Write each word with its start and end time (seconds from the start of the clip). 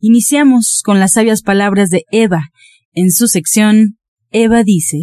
Iniciamos 0.00 0.82
con 0.84 1.00
las 1.00 1.14
sabias 1.14 1.42
palabras 1.42 1.90
de 1.90 2.04
Eva. 2.12 2.50
En 2.92 3.10
su 3.10 3.26
sección, 3.26 3.98
Eva 4.30 4.62
dice. 4.62 4.98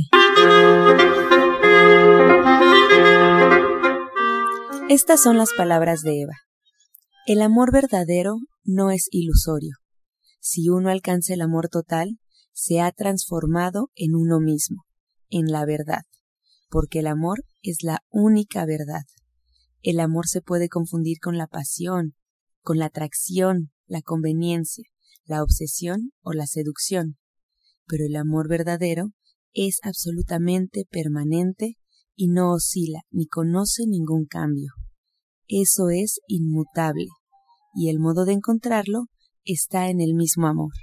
Estas 4.87 5.21
son 5.21 5.37
las 5.37 5.49
palabras 5.51 6.01
de 6.01 6.21
Eva. 6.21 6.35
El 7.27 7.41
amor 7.41 7.73
verdadero 7.73 8.37
no 8.63 8.89
es 8.89 9.09
ilusorio. 9.11 9.75
Si 10.39 10.69
uno 10.69 10.89
alcanza 10.89 11.33
el 11.33 11.41
amor 11.41 11.67
total, 11.67 12.17
se 12.53 12.79
ha 12.79 12.89
transformado 12.93 13.89
en 13.95 14.15
uno 14.15 14.39
mismo, 14.39 14.85
en 15.29 15.47
la 15.47 15.65
verdad, 15.65 16.03
porque 16.69 16.99
el 16.99 17.07
amor 17.07 17.43
es 17.61 17.83
la 17.83 17.99
única 18.11 18.65
verdad. 18.65 19.03
El 19.81 19.99
amor 19.99 20.27
se 20.29 20.39
puede 20.39 20.69
confundir 20.69 21.17
con 21.19 21.37
la 21.37 21.47
pasión, 21.47 22.15
con 22.61 22.77
la 22.77 22.85
atracción, 22.85 23.71
la 23.87 24.01
conveniencia, 24.01 24.85
la 25.25 25.43
obsesión 25.43 26.11
o 26.21 26.33
la 26.33 26.47
seducción, 26.47 27.17
pero 27.87 28.05
el 28.05 28.15
amor 28.15 28.47
verdadero 28.47 29.11
es 29.53 29.79
absolutamente 29.83 30.85
permanente 30.89 31.75
y 32.15 32.27
no 32.27 32.53
oscila 32.53 33.01
ni 33.11 33.27
conoce 33.27 33.83
ningún 33.87 34.25
cambio. 34.25 34.73
Eso 35.47 35.89
es 35.89 36.19
inmutable, 36.27 37.07
y 37.73 37.89
el 37.89 37.99
modo 37.99 38.25
de 38.25 38.33
encontrarlo 38.33 39.05
está 39.43 39.89
en 39.89 40.01
el 40.01 40.13
mismo 40.13 40.47
amor. 40.47 40.73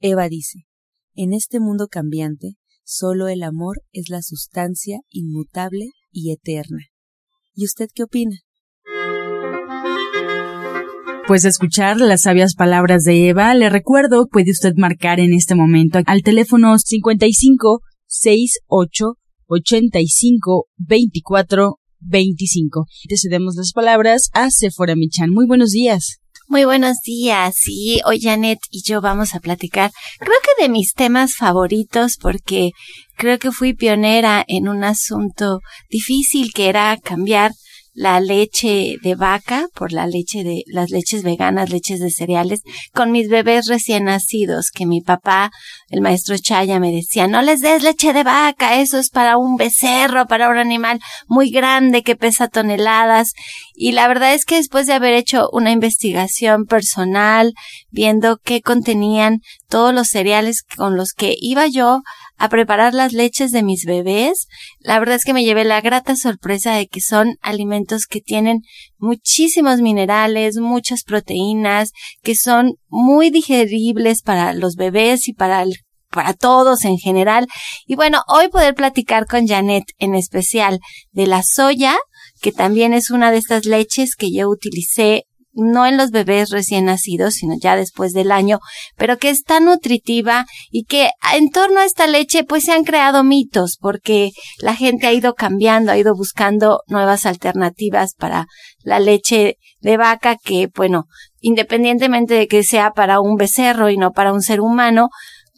Eva 0.00 0.28
dice, 0.28 0.66
en 1.14 1.32
este 1.32 1.60
mundo 1.60 1.88
cambiante, 1.88 2.56
solo 2.84 3.28
el 3.28 3.42
amor 3.42 3.82
es 3.92 4.10
la 4.10 4.20
sustancia 4.20 5.00
inmutable 5.08 5.90
y 6.10 6.32
eterna. 6.32 6.88
¿Y 7.54 7.64
usted 7.64 7.88
qué 7.94 8.02
opina? 8.02 8.43
Pues 11.26 11.46
escuchar 11.46 12.02
las 12.02 12.22
sabias 12.22 12.54
palabras 12.54 13.02
de 13.04 13.30
Eva, 13.30 13.54
le 13.54 13.70
recuerdo, 13.70 14.26
puede 14.30 14.50
usted 14.50 14.74
marcar 14.76 15.20
en 15.20 15.32
este 15.32 15.54
momento 15.54 16.00
al 16.04 16.22
teléfono 16.22 16.78
55 16.78 17.80
68 18.06 19.14
85 19.46 20.66
24 20.76 21.78
25. 22.00 22.86
Te 23.08 23.16
cedemos 23.16 23.54
las 23.56 23.72
palabras 23.72 24.28
a 24.34 24.50
Sephora 24.50 24.96
Michan. 24.96 25.30
Muy 25.30 25.46
buenos 25.46 25.70
días. 25.70 26.18
Muy 26.46 26.66
buenos 26.66 26.98
días. 27.02 27.54
Sí, 27.56 28.02
hoy 28.04 28.20
Janet 28.20 28.58
y 28.70 28.82
yo 28.82 29.00
vamos 29.00 29.34
a 29.34 29.40
platicar, 29.40 29.92
creo 30.18 30.36
que 30.42 30.62
de 30.62 30.68
mis 30.68 30.92
temas 30.92 31.36
favoritos, 31.36 32.18
porque 32.20 32.72
creo 33.16 33.38
que 33.38 33.50
fui 33.50 33.72
pionera 33.72 34.44
en 34.46 34.68
un 34.68 34.84
asunto 34.84 35.60
difícil 35.88 36.52
que 36.52 36.68
era 36.68 36.98
cambiar 37.02 37.52
la 37.94 38.20
leche 38.20 38.96
de 39.02 39.14
vaca 39.14 39.68
por 39.74 39.92
la 39.92 40.06
leche 40.06 40.42
de 40.42 40.64
las 40.66 40.90
leches 40.90 41.22
veganas, 41.22 41.70
leches 41.70 42.00
de 42.00 42.10
cereales, 42.10 42.62
con 42.92 43.12
mis 43.12 43.28
bebés 43.28 43.66
recién 43.68 44.04
nacidos, 44.04 44.70
que 44.70 44.84
mi 44.84 45.00
papá, 45.00 45.50
el 45.88 46.00
maestro 46.00 46.36
Chaya, 46.36 46.80
me 46.80 46.90
decía, 46.90 47.28
no 47.28 47.40
les 47.40 47.60
des 47.60 47.82
leche 47.82 48.12
de 48.12 48.24
vaca, 48.24 48.80
eso 48.80 48.98
es 48.98 49.10
para 49.10 49.36
un 49.38 49.56
becerro, 49.56 50.26
para 50.26 50.50
un 50.50 50.58
animal 50.58 51.00
muy 51.28 51.50
grande 51.50 52.02
que 52.02 52.16
pesa 52.16 52.48
toneladas. 52.48 53.32
Y 53.74 53.92
la 53.92 54.08
verdad 54.08 54.34
es 54.34 54.44
que 54.44 54.56
después 54.56 54.86
de 54.86 54.92
haber 54.92 55.14
hecho 55.14 55.48
una 55.52 55.70
investigación 55.70 56.66
personal, 56.66 57.54
viendo 57.90 58.38
qué 58.38 58.60
contenían 58.60 59.40
todos 59.68 59.94
los 59.94 60.08
cereales 60.08 60.62
con 60.76 60.96
los 60.96 61.12
que 61.12 61.36
iba 61.38 61.66
yo 61.68 62.02
a 62.36 62.48
preparar 62.48 62.94
las 62.94 63.12
leches 63.12 63.52
de 63.52 63.62
mis 63.62 63.84
bebés, 63.84 64.48
la 64.80 64.98
verdad 64.98 65.16
es 65.16 65.24
que 65.24 65.32
me 65.32 65.44
llevé 65.44 65.64
la 65.64 65.80
grata 65.80 66.16
sorpresa 66.16 66.74
de 66.74 66.86
que 66.86 67.00
son 67.00 67.36
alimentos 67.40 68.06
que 68.06 68.20
tienen 68.20 68.62
muchísimos 68.98 69.80
minerales, 69.80 70.56
muchas 70.56 71.04
proteínas, 71.04 71.92
que 72.22 72.34
son 72.34 72.74
muy 72.88 73.30
digeribles 73.30 74.22
para 74.22 74.52
los 74.52 74.76
bebés 74.76 75.28
y 75.28 75.32
para 75.32 75.64
para 76.14 76.32
todos 76.32 76.84
en 76.84 76.96
general. 76.96 77.48
Y 77.86 77.96
bueno, 77.96 78.22
hoy 78.28 78.48
poder 78.48 78.74
platicar 78.74 79.26
con 79.26 79.48
Janet 79.48 79.84
en 79.98 80.14
especial 80.14 80.78
de 81.10 81.26
la 81.26 81.42
soya, 81.42 81.96
que 82.40 82.52
también 82.52 82.94
es 82.94 83.10
una 83.10 83.32
de 83.32 83.38
estas 83.38 83.66
leches 83.66 84.14
que 84.14 84.32
yo 84.32 84.48
utilicé 84.48 85.24
no 85.54 85.86
en 85.86 85.96
los 85.96 86.10
bebés 86.10 86.50
recién 86.50 86.86
nacidos, 86.86 87.34
sino 87.34 87.54
ya 87.60 87.76
después 87.76 88.12
del 88.12 88.32
año, 88.32 88.58
pero 88.96 89.18
que 89.18 89.30
es 89.30 89.44
tan 89.44 89.64
nutritiva 89.64 90.46
y 90.70 90.84
que 90.84 91.10
en 91.34 91.50
torno 91.50 91.80
a 91.80 91.84
esta 91.84 92.06
leche 92.06 92.44
pues 92.44 92.64
se 92.64 92.72
han 92.72 92.84
creado 92.84 93.24
mitos 93.24 93.78
porque 93.80 94.32
la 94.58 94.74
gente 94.74 95.06
ha 95.06 95.12
ido 95.12 95.34
cambiando, 95.34 95.92
ha 95.92 95.98
ido 95.98 96.14
buscando 96.14 96.80
nuevas 96.86 97.26
alternativas 97.26 98.14
para 98.14 98.46
la 98.82 99.00
leche 99.00 99.56
de 99.80 99.96
vaca 99.96 100.36
que, 100.36 100.68
bueno, 100.74 101.06
independientemente 101.40 102.34
de 102.34 102.48
que 102.48 102.62
sea 102.62 102.92
para 102.92 103.20
un 103.20 103.36
becerro 103.36 103.90
y 103.90 103.96
no 103.96 104.12
para 104.12 104.32
un 104.32 104.42
ser 104.42 104.60
humano, 104.60 105.08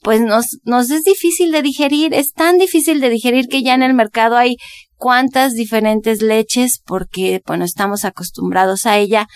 pues 0.03 0.21
nos, 0.21 0.59
nos 0.65 0.91
es 0.91 1.03
difícil 1.03 1.51
de 1.53 1.63
digerir, 1.63 2.15
es 2.15 2.33
tan 2.33 2.59
difícil 2.59 3.01
de 3.01 3.09
digerir 3.09 3.49
que 3.49 3.63
ya 3.63 3.75
en 3.75 3.83
el 3.83 3.95
mercado 3.95 4.37
hay 4.37 4.57
cuantas 4.97 5.55
diferentes 5.55 6.23
leches 6.23 6.81
porque, 6.85 7.43
bueno, 7.47 7.65
estamos 7.65 8.05
acostumbrados 8.05 8.87
a 8.87 8.99
ella, 8.99 9.27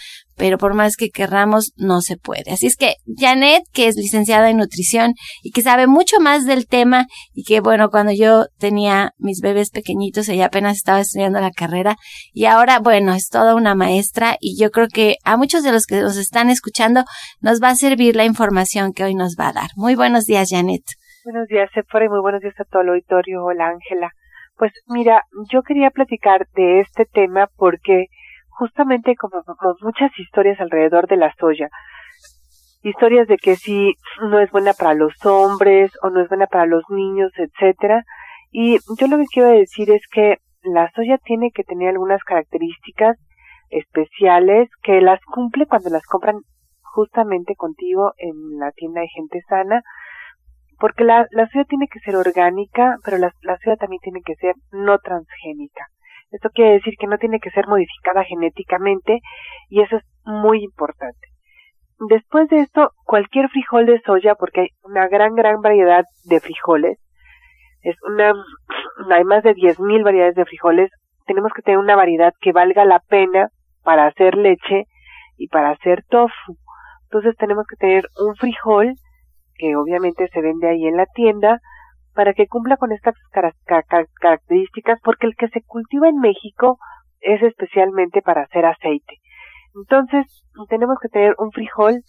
pero 0.41 0.57
por 0.57 0.73
más 0.73 0.97
que 0.97 1.11
querramos, 1.11 1.75
no 1.77 2.01
se 2.01 2.17
puede. 2.17 2.51
Así 2.51 2.67
es 2.67 2.79
que 2.79 2.95
Janet, 3.15 3.63
que 3.75 3.89
es 3.89 3.97
licenciada 3.97 4.49
en 4.49 4.57
nutrición 4.57 5.13
y 5.43 5.51
que 5.51 5.61
sabe 5.61 5.87
mucho 5.87 6.19
más 6.19 6.47
del 6.47 6.67
tema 6.67 7.05
y 7.35 7.45
que, 7.45 7.61
bueno, 7.61 7.91
cuando 7.91 8.11
yo 8.13 8.47
tenía 8.59 9.11
mis 9.19 9.43
bebés 9.43 9.71
pequeñitos, 9.71 10.31
ella 10.31 10.47
apenas 10.47 10.79
estaba 10.79 11.01
estudiando 11.01 11.41
la 11.41 11.51
carrera 11.51 11.97
y 12.33 12.47
ahora, 12.47 12.79
bueno, 12.79 13.13
es 13.13 13.29
toda 13.29 13.55
una 13.55 13.75
maestra 13.75 14.39
y 14.41 14.59
yo 14.59 14.71
creo 14.71 14.89
que 14.89 15.17
a 15.25 15.37
muchos 15.37 15.63
de 15.63 15.73
los 15.73 15.85
que 15.85 16.01
nos 16.01 16.17
están 16.17 16.49
escuchando 16.49 17.05
nos 17.43 17.63
va 17.63 17.69
a 17.69 17.75
servir 17.75 18.17
la 18.17 18.25
información 18.25 18.95
que 18.95 19.05
hoy 19.05 19.15
nos 19.15 19.37
va 19.39 19.49
a 19.49 19.53
dar. 19.53 19.69
Muy 19.77 19.95
buenos 19.95 20.25
días, 20.25 20.49
Janet. 20.51 20.85
Buenos 21.23 21.49
días, 21.49 21.69
Sephora, 21.75 22.07
y 22.07 22.09
muy 22.09 22.23
buenos 22.23 22.41
días 22.41 22.59
a 22.59 22.65
todo 22.65 22.81
el 22.81 22.89
auditorio. 22.89 23.45
Hola, 23.45 23.69
Ángela. 23.69 24.11
Pues 24.57 24.73
mira, 24.87 25.23
yo 25.53 25.61
quería 25.63 25.91
platicar 25.91 26.47
de 26.55 26.81
este 26.81 27.05
tema 27.05 27.51
porque 27.59 28.07
justamente 28.61 29.17
como, 29.17 29.43
muchas 29.81 30.11
historias 30.19 30.61
alrededor 30.61 31.09
de 31.09 31.17
la 31.17 31.33
soya. 31.41 31.69
Historias 32.83 33.27
de 33.27 33.39
que 33.39 33.57
si 33.57 33.95
no 34.21 34.39
es 34.39 34.51
buena 34.51 34.75
para 34.75 34.93
los 34.93 35.15
hombres 35.25 35.91
o 36.03 36.11
no 36.11 36.21
es 36.21 36.29
buena 36.29 36.47
para 36.47 36.67
los 36.67 36.85
niños, 36.91 37.33
etcétera. 37.37 38.05
Y 38.51 38.79
yo 38.99 39.07
lo 39.07 39.17
que 39.17 39.33
quiero 39.33 39.49
decir 39.49 39.91
es 39.91 40.03
que 40.13 40.37
la 40.63 40.91
soya 40.95 41.17
tiene 41.25 41.51
que 41.55 41.65
tener 41.65 41.89
algunas 41.89 42.23
características 42.23 43.17
especiales 43.71 44.69
que 44.83 45.01
las 45.01 45.21
cumple 45.25 45.65
cuando 45.67 45.89
las 45.89 46.05
compran 46.05 46.41
justamente 46.83 47.55
contigo 47.57 48.13
en 48.19 48.59
la 48.59 48.73
tienda 48.73 49.01
de 49.01 49.09
gente 49.09 49.41
sana, 49.49 49.81
porque 50.79 51.05
la, 51.05 51.27
la 51.31 51.49
soya 51.49 51.65
tiene 51.65 51.87
que 51.89 52.01
ser 52.01 52.17
orgánica, 52.17 52.97
pero 53.05 53.17
la, 53.17 53.33
la 53.41 53.57
soya 53.59 53.77
también 53.77 54.01
tiene 54.03 54.21
que 54.23 54.35
ser 54.35 54.55
no 54.71 54.99
transgénica. 54.99 55.87
Esto 56.31 56.51
quiere 56.51 56.73
decir 56.73 56.95
que 56.99 57.07
no 57.07 57.19
tiene 57.19 57.41
que 57.41 57.51
ser 57.51 57.67
modificada 57.67 58.25
genéticamente 58.25 59.21
y 59.69 59.83
eso 59.83 59.97
es 59.97 60.05
muy 60.25 60.63
importante. 60.63 61.29
Después 62.09 62.49
de 62.49 62.61
esto, 62.61 62.93
cualquier 63.05 63.49
frijol 63.51 63.87
de 63.87 64.01
soya, 64.01 64.35
porque 64.35 64.63
hay 64.63 64.69
una 64.85 65.07
gran, 65.09 65.35
gran 65.35 65.61
variedad 65.61 66.05
de 66.25 66.41
frijoles, 66.41 66.99
es 67.83 67.97
una, 68.03 68.33
hay 69.11 69.25
más 69.25 69.43
de 69.43 69.55
10.000 69.55 70.03
variedades 70.05 70.35
de 70.35 70.45
frijoles, 70.45 70.91
tenemos 71.27 71.53
que 71.53 71.63
tener 71.63 71.79
una 71.79 71.97
variedad 71.97 72.33
que 72.41 72.53
valga 72.53 72.85
la 72.85 73.01
pena 73.01 73.49
para 73.83 74.07
hacer 74.07 74.37
leche 74.37 74.85
y 75.37 75.49
para 75.49 75.71
hacer 75.71 76.05
tofu. 76.09 76.57
Entonces 77.05 77.37
tenemos 77.37 77.67
que 77.67 77.77
tener 77.77 78.05
un 78.19 78.35
frijol 78.37 78.95
que 79.57 79.77
obviamente 79.77 80.29
se 80.29 80.41
vende 80.41 80.69
ahí 80.69 80.87
en 80.87 80.97
la 80.97 81.07
tienda, 81.07 81.61
para 82.21 82.35
que 82.35 82.49
cumpla 82.49 82.77
con 82.77 82.93
estas 82.93 83.15
características, 84.21 85.01
porque 85.03 85.27
el 85.27 85.35
que 85.37 85.49
se 85.49 85.63
cultiva 85.63 86.07
en 86.07 86.19
México 86.19 86.77
es 87.21 87.43
especialmente 87.43 88.21
para 88.21 88.43
hacer 88.43 88.67
aceite. 88.67 89.17
Entonces, 89.75 90.27
tenemos 90.69 90.99
que 91.01 91.09
tener 91.09 91.35
un 91.39 91.51
frijol, 91.51 92.03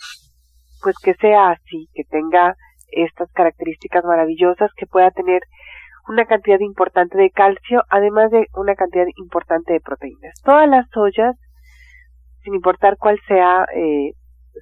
pues 0.83 0.97
que 1.01 1.13
sea 1.13 1.51
así, 1.51 1.87
que 1.93 2.03
tenga 2.03 2.55
estas 2.91 3.31
características 3.31 4.03
maravillosas, 4.03 4.69
que 4.75 4.85
pueda 4.85 5.11
tener 5.11 5.43
una 6.09 6.25
cantidad 6.25 6.59
importante 6.59 7.17
de 7.17 7.29
calcio, 7.29 7.83
además 7.89 8.31
de 8.31 8.47
una 8.53 8.75
cantidad 8.75 9.05
importante 9.15 9.71
de 9.71 9.79
proteínas. 9.79 10.33
Todas 10.43 10.67
las 10.67 10.89
soyas, 10.89 11.37
sin 12.43 12.53
importar 12.53 12.97
cuál 12.97 13.17
sea 13.29 13.65
eh, 13.73 14.11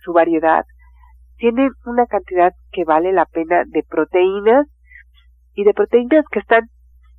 su 0.04 0.14
variedad, 0.14 0.64
tienen 1.38 1.72
una 1.88 2.06
cantidad 2.06 2.54
que 2.72 2.84
vale 2.84 3.14
la 3.14 3.26
pena 3.26 3.64
de 3.66 3.82
proteínas 3.82 4.68
y 5.60 5.66
de 5.66 5.74
proteínas 5.74 6.24
que 6.32 6.40
están 6.40 6.70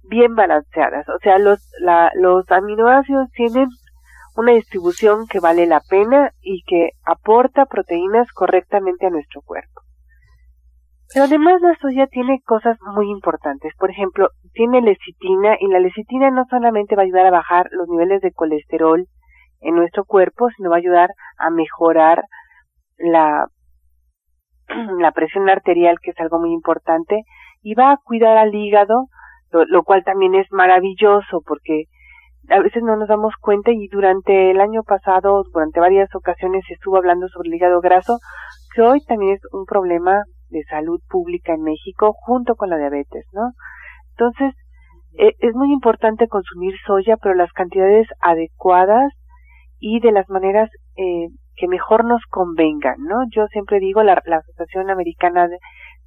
bien 0.03 0.35
balanceadas. 0.35 1.07
O 1.11 1.19
sea, 1.23 1.39
los, 1.39 1.61
la, 1.79 2.11
los 2.15 2.51
aminoácidos 2.51 3.31
tienen 3.33 3.69
una 4.35 4.53
distribución 4.53 5.27
que 5.27 5.41
vale 5.41 5.67
la 5.67 5.81
pena 5.81 6.31
y 6.41 6.63
que 6.63 6.93
aporta 7.05 7.67
proteínas 7.67 8.33
correctamente 8.33 9.07
a 9.07 9.11
nuestro 9.11 9.43
cuerpo. 9.43 9.83
Pero 11.13 11.27
además 11.27 11.61
la 11.61 11.77
soya 11.83 12.07
tiene 12.07 12.41
cosas 12.47 12.79
muy 12.95 13.11
importantes. 13.11 13.75
Por 13.79 13.91
ejemplo, 13.91 14.31
tiene 14.55 14.81
lecitina 14.81 15.57
y 15.61 15.67
la 15.67 15.81
lecitina 15.81 16.31
no 16.31 16.47
solamente 16.49 16.97
va 16.97 17.03
a 17.03 17.05
ayudar 17.05 17.27
a 17.27 17.33
bajar 17.33 17.67
los 17.73 17.89
niveles 17.89 18.23
de 18.23 18.33
colesterol 18.33 19.07
en 19.61 19.75
nuestro 19.75 20.07
cuerpo, 20.07 20.49
sino 20.57 20.71
va 20.71 20.77
a 20.77 20.79
ayudar 20.79 21.11
a 21.37 21.51
mejorar 21.51 22.25
la, 22.97 23.49
la 24.99 25.13
presión 25.13 25.51
arterial, 25.51 25.99
que 26.01 26.13
es 26.13 26.21
algo 26.21 26.39
muy 26.39 26.53
importante, 26.55 27.23
y 27.62 27.75
va 27.75 27.93
a 27.93 27.99
cuidar 28.03 28.37
al 28.37 28.55
hígado, 28.55 29.07
lo, 29.51 29.83
cual 29.83 30.05
también 30.05 30.35
es 30.35 30.47
maravilloso 30.51 31.43
porque 31.47 31.85
a 32.49 32.61
veces 32.61 32.83
no 32.83 32.97
nos 32.97 33.09
damos 33.09 33.35
cuenta 33.41 33.71
y 33.73 33.89
durante 33.89 34.51
el 34.51 34.61
año 34.61 34.83
pasado, 34.83 35.45
durante 35.53 35.81
varias 35.81 36.15
ocasiones 36.15 36.65
estuvo 36.71 36.97
hablando 36.97 37.29
sobre 37.29 37.49
el 37.49 37.55
hígado 37.55 37.81
graso, 37.81 38.19
que 38.75 38.83
hoy 38.83 39.01
también 39.05 39.35
es 39.35 39.41
un 39.53 39.65
problema 39.67 40.23
de 40.49 40.62
salud 40.65 41.01
pública 41.09 41.55
en 41.55 41.62
México 41.62 42.12
junto 42.12 42.55
con 42.57 42.71
la 42.71 42.79
diabetes, 42.79 43.25
¿no? 43.33 43.53
Entonces, 44.17 44.55
e, 45.19 45.35
es 45.39 45.55
muy 45.55 45.73
importante 45.73 46.29
consumir 46.29 46.75
soya, 46.87 47.17
pero 47.17 47.35
las 47.35 47.53
cantidades 47.53 48.07
adecuadas 48.21 49.12
y 49.79 50.01
de 50.01 50.12
las 50.12 50.29
maneras 50.29 50.71
eh, 50.97 51.29
que 51.57 51.69
mejor 51.69 52.05
nos 52.05 52.23
convengan, 52.29 52.97
¿no? 52.99 53.17
Yo 53.35 53.47
siempre 53.49 53.79
digo, 53.81 54.03
la, 54.03 54.21
la 54.25 54.37
Asociación 54.37 54.91
Americana 54.91 55.49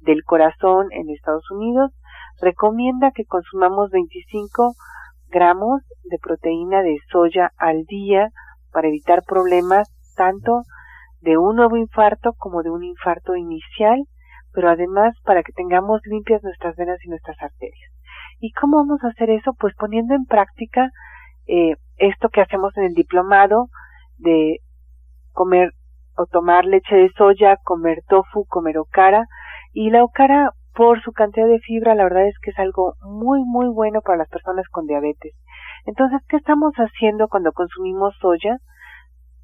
del 0.04 0.22
Corazón 0.24 0.88
en 0.92 1.10
Estados 1.10 1.50
Unidos 1.50 1.92
recomienda 2.40 3.10
que 3.14 3.24
consumamos 3.24 3.90
25 3.90 4.74
gramos 5.28 5.82
de 6.04 6.18
proteína 6.18 6.82
de 6.82 6.96
soya 7.10 7.50
al 7.56 7.84
día 7.84 8.28
para 8.72 8.88
evitar 8.88 9.22
problemas 9.26 9.88
tanto 10.16 10.62
de 11.20 11.38
un 11.38 11.56
nuevo 11.56 11.76
infarto 11.76 12.32
como 12.36 12.62
de 12.62 12.70
un 12.70 12.84
infarto 12.84 13.34
inicial 13.36 14.04
pero 14.54 14.70
además 14.70 15.14
para 15.24 15.42
que 15.42 15.52
tengamos 15.52 16.00
limpias 16.04 16.42
nuestras 16.42 16.76
venas 16.76 16.98
y 17.04 17.08
nuestras 17.08 17.36
arterias. 17.42 17.90
¿Y 18.38 18.52
cómo 18.52 18.78
vamos 18.78 19.02
a 19.02 19.08
hacer 19.08 19.28
eso? 19.30 19.52
Pues 19.58 19.74
poniendo 19.76 20.14
en 20.14 20.24
práctica 20.26 20.90
eh, 21.46 21.74
esto 21.96 22.28
que 22.28 22.40
hacemos 22.40 22.74
en 22.76 22.84
el 22.84 22.94
diplomado 22.94 23.66
de 24.16 24.60
comer 25.32 25.72
o 26.16 26.26
tomar 26.26 26.64
leche 26.64 26.94
de 26.94 27.10
soya, 27.16 27.56
comer 27.64 27.98
tofu, 28.08 28.44
comer 28.46 28.78
okara. 28.78 29.24
Y 29.74 29.90
la 29.90 30.04
okara, 30.04 30.52
por 30.72 31.02
su 31.02 31.12
cantidad 31.12 31.46
de 31.46 31.58
fibra, 31.58 31.94
la 31.94 32.04
verdad 32.04 32.26
es 32.26 32.34
que 32.42 32.50
es 32.50 32.58
algo 32.58 32.94
muy, 33.02 33.42
muy 33.44 33.66
bueno 33.66 34.00
para 34.00 34.18
las 34.18 34.28
personas 34.28 34.66
con 34.70 34.86
diabetes. 34.86 35.34
Entonces, 35.84 36.20
¿qué 36.28 36.36
estamos 36.36 36.72
haciendo 36.74 37.28
cuando 37.28 37.52
consumimos 37.52 38.14
soya? 38.20 38.56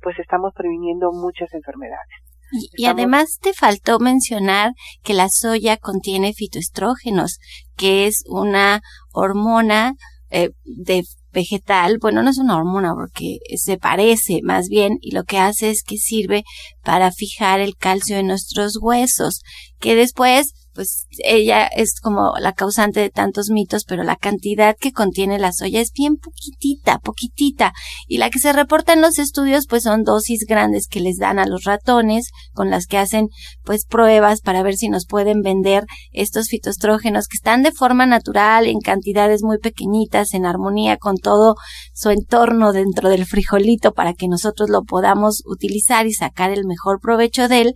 Pues 0.01 0.19
estamos 0.19 0.55
previniendo 0.55 1.13
muchas 1.13 1.53
enfermedades. 1.53 2.31
Y, 2.77 2.87
además 2.87 3.39
te 3.41 3.53
faltó 3.53 4.01
mencionar 4.01 4.73
que 5.05 5.15
la 5.15 5.29
soya 5.29 5.77
contiene 5.77 6.33
fitoestrógenos, 6.33 7.39
que 7.77 8.07
es 8.07 8.25
una 8.29 8.81
hormona 9.13 9.95
eh, 10.31 10.51
de 10.65 11.03
vegetal, 11.33 11.99
bueno, 12.01 12.23
no 12.23 12.31
es 12.31 12.39
una 12.39 12.57
hormona 12.57 12.95
porque 12.95 13.39
se 13.57 13.77
parece 13.77 14.41
más 14.43 14.69
bien 14.69 14.99
y 15.01 15.13
lo 15.13 15.25
que 15.25 15.39
hace 15.39 15.71
es 15.71 15.83
que 15.83 15.97
sirve 15.97 16.45
para 16.83 17.13
fijar 17.13 17.61
el 17.61 17.77
calcio 17.77 18.17
en 18.17 18.27
nuestros 18.27 18.79
huesos, 18.81 19.43
que 19.79 19.95
después 19.95 20.55
pues 20.81 21.07
ella 21.19 21.67
es 21.67 22.01
como 22.01 22.33
la 22.41 22.55
causante 22.55 23.01
de 23.01 23.11
tantos 23.11 23.51
mitos, 23.51 23.85
pero 23.85 24.03
la 24.03 24.17
cantidad 24.17 24.75
que 24.81 24.93
contiene 24.93 25.39
la 25.39 25.53
soya 25.53 25.79
es 25.79 25.93
bien 25.93 26.17
poquitita, 26.17 27.01
poquitita. 27.01 27.75
Y 28.09 28.17
la 28.17 28.31
que 28.31 28.39
se 28.39 28.55
reporta 28.55 28.95
en 28.95 29.03
los 29.03 29.19
estudios, 29.19 29.67
pues 29.69 29.83
son 29.83 30.05
dosis 30.05 30.47
grandes 30.49 30.87
que 30.87 31.01
les 31.01 31.19
dan 31.19 31.39
a 31.39 31.45
los 31.45 31.65
ratones, 31.65 32.31
con 32.55 32.71
las 32.71 32.87
que 32.87 32.97
hacen 32.97 33.29
pues 33.63 33.85
pruebas 33.85 34.41
para 34.41 34.63
ver 34.63 34.75
si 34.75 34.89
nos 34.89 35.05
pueden 35.05 35.43
vender 35.43 35.85
estos 36.13 36.49
fitoestrógenos 36.49 37.29
que 37.29 37.37
están 37.37 37.63
de 37.63 37.73
forma 37.73 38.07
natural, 38.07 38.67
en 38.67 38.81
cantidades 38.81 39.43
muy 39.43 39.59
pequeñitas, 39.59 40.33
en 40.33 40.47
armonía 40.47 40.97
con 40.97 41.19
todo 41.19 41.57
su 41.93 42.09
entorno 42.09 42.73
dentro 42.73 43.11
del 43.11 43.27
frijolito 43.27 43.93
para 43.93 44.15
que 44.15 44.29
nosotros 44.29 44.71
lo 44.71 44.85
podamos 44.85 45.43
utilizar 45.45 46.07
y 46.07 46.15
sacar 46.15 46.51
el 46.51 46.65
mejor 46.65 47.01
provecho 47.03 47.49
de 47.49 47.61
él, 47.61 47.75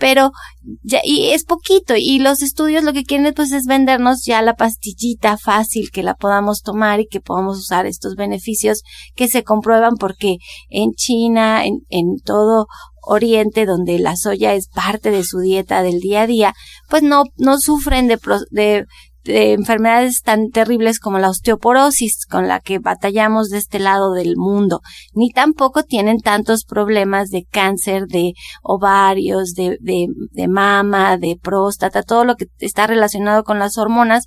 pero 0.00 0.32
ya, 0.82 1.00
y 1.04 1.30
es 1.30 1.44
poquito 1.44 1.94
y 1.96 2.18
los 2.18 2.42
estudios 2.42 2.82
lo 2.82 2.92
que 2.92 3.04
quieren 3.04 3.32
pues 3.34 3.52
es 3.52 3.66
vendernos 3.66 4.24
ya 4.24 4.42
la 4.42 4.56
pastillita 4.56 5.36
fácil 5.36 5.90
que 5.92 6.02
la 6.02 6.14
podamos 6.14 6.62
tomar 6.62 6.98
y 6.98 7.06
que 7.06 7.20
podamos 7.20 7.58
usar 7.58 7.86
estos 7.86 8.16
beneficios 8.16 8.82
que 9.14 9.28
se 9.28 9.44
comprueban 9.44 9.96
porque 9.96 10.38
en 10.70 10.92
China, 10.92 11.64
en, 11.64 11.82
en 11.90 12.18
todo 12.24 12.66
Oriente, 13.02 13.64
donde 13.66 13.98
la 13.98 14.16
soya 14.16 14.54
es 14.54 14.68
parte 14.68 15.10
de 15.10 15.24
su 15.24 15.38
dieta 15.38 15.82
del 15.82 16.00
día 16.00 16.22
a 16.22 16.26
día, 16.26 16.54
pues 16.88 17.02
no, 17.02 17.24
no 17.36 17.58
sufren 17.58 18.08
de, 18.08 18.18
de 18.50 18.86
de 19.24 19.52
enfermedades 19.52 20.22
tan 20.22 20.50
terribles 20.50 20.98
como 20.98 21.18
la 21.18 21.30
osteoporosis 21.30 22.26
con 22.26 22.48
la 22.48 22.60
que 22.60 22.78
batallamos 22.78 23.48
de 23.50 23.58
este 23.58 23.78
lado 23.78 24.12
del 24.12 24.36
mundo, 24.36 24.80
ni 25.12 25.30
tampoco 25.30 25.82
tienen 25.82 26.20
tantos 26.20 26.64
problemas 26.64 27.30
de 27.30 27.44
cáncer 27.44 28.06
de 28.06 28.32
ovarios, 28.62 29.52
de, 29.54 29.78
de, 29.80 30.06
de 30.30 30.48
mama, 30.48 31.16
de 31.16 31.36
próstata, 31.40 32.02
todo 32.02 32.24
lo 32.24 32.36
que 32.36 32.46
está 32.58 32.86
relacionado 32.86 33.44
con 33.44 33.58
las 33.58 33.78
hormonas 33.78 34.24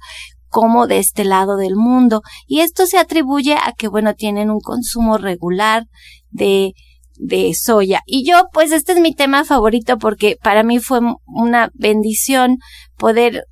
como 0.48 0.86
de 0.86 1.00
este 1.00 1.26
lado 1.26 1.58
del 1.58 1.76
mundo. 1.76 2.22
Y 2.46 2.60
esto 2.60 2.86
se 2.86 3.00
atribuye 3.00 3.56
a 3.56 3.74
que, 3.76 3.88
bueno, 3.88 4.14
tienen 4.14 4.52
un 4.52 4.60
consumo 4.60 5.18
regular 5.18 5.86
de 6.30 6.74
de 7.16 7.54
soya. 7.54 8.02
Y 8.06 8.28
yo, 8.28 8.46
pues 8.52 8.72
este 8.72 8.94
es 8.94 9.00
mi 9.00 9.14
tema 9.14 9.46
favorito 9.46 9.98
porque 9.98 10.36
para 10.42 10.64
mí 10.64 10.80
fue 10.80 11.00
una 11.26 11.70
bendición 11.74 12.58
poder 12.98 13.46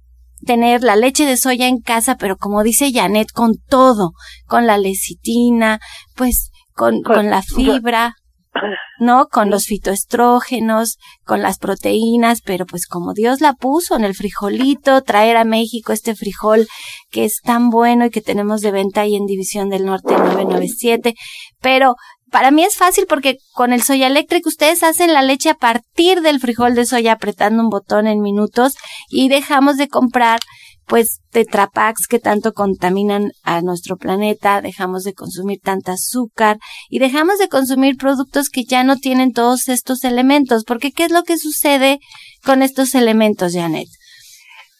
tener 0.45 0.83
la 0.83 0.95
leche 0.95 1.25
de 1.25 1.37
soya 1.37 1.67
en 1.67 1.79
casa, 1.79 2.15
pero 2.17 2.37
como 2.37 2.63
dice 2.63 2.91
Janet, 2.91 3.31
con 3.31 3.53
todo, 3.69 4.11
con 4.45 4.67
la 4.67 4.77
lecitina, 4.77 5.79
pues 6.15 6.51
con, 6.73 7.01
con, 7.01 7.29
la 7.29 7.41
fibra, 7.41 8.15
¿no? 8.99 9.27
Con 9.27 9.49
los 9.49 9.65
fitoestrógenos, 9.65 10.97
con 11.25 11.41
las 11.41 11.57
proteínas, 11.57 12.41
pero 12.41 12.65
pues 12.65 12.87
como 12.87 13.13
Dios 13.13 13.41
la 13.41 13.53
puso 13.53 13.95
en 13.95 14.03
el 14.03 14.15
frijolito, 14.15 15.01
traer 15.01 15.37
a 15.37 15.43
México 15.43 15.93
este 15.93 16.15
frijol 16.15 16.67
que 17.09 17.25
es 17.25 17.41
tan 17.41 17.69
bueno 17.69 18.05
y 18.05 18.09
que 18.09 18.21
tenemos 18.21 18.61
de 18.61 18.71
venta 18.71 19.01
ahí 19.01 19.15
en 19.15 19.25
División 19.25 19.69
del 19.69 19.85
Norte 19.85 20.13
997, 20.13 21.13
pero 21.59 21.95
para 22.31 22.49
mí 22.49 22.63
es 22.63 22.77
fácil 22.77 23.05
porque 23.07 23.37
con 23.53 23.73
el 23.73 23.83
soya 23.83 24.07
eléctrico 24.07 24.49
ustedes 24.49 24.83
hacen 24.83 25.13
la 25.13 25.21
leche 25.21 25.49
a 25.49 25.55
partir 25.55 26.21
del 26.21 26.39
frijol 26.39 26.75
de 26.75 26.85
soya 26.85 27.13
apretando 27.13 27.61
un 27.61 27.69
botón 27.69 28.07
en 28.07 28.21
minutos 28.21 28.75
y 29.09 29.27
dejamos 29.27 29.77
de 29.77 29.89
comprar 29.89 30.39
pues 30.87 31.21
tetrapacks 31.31 32.07
que 32.07 32.19
tanto 32.19 32.53
contaminan 32.53 33.31
a 33.43 33.61
nuestro 33.61 33.97
planeta, 33.97 34.61
dejamos 34.61 35.03
de 35.03 35.13
consumir 35.13 35.59
tanta 35.61 35.93
azúcar 35.93 36.57
y 36.89 36.99
dejamos 36.99 37.37
de 37.37 37.49
consumir 37.49 37.95
productos 37.97 38.49
que 38.49 38.63
ya 38.63 38.83
no 38.83 38.97
tienen 38.97 39.31
todos 39.31 39.69
estos 39.69 40.03
elementos, 40.03 40.63
porque 40.65 40.91
¿qué 40.91 41.05
es 41.05 41.11
lo 41.11 41.23
que 41.23 41.37
sucede 41.37 41.99
con 42.43 42.61
estos 42.61 42.95
elementos, 42.95 43.53
Janet? 43.53 43.87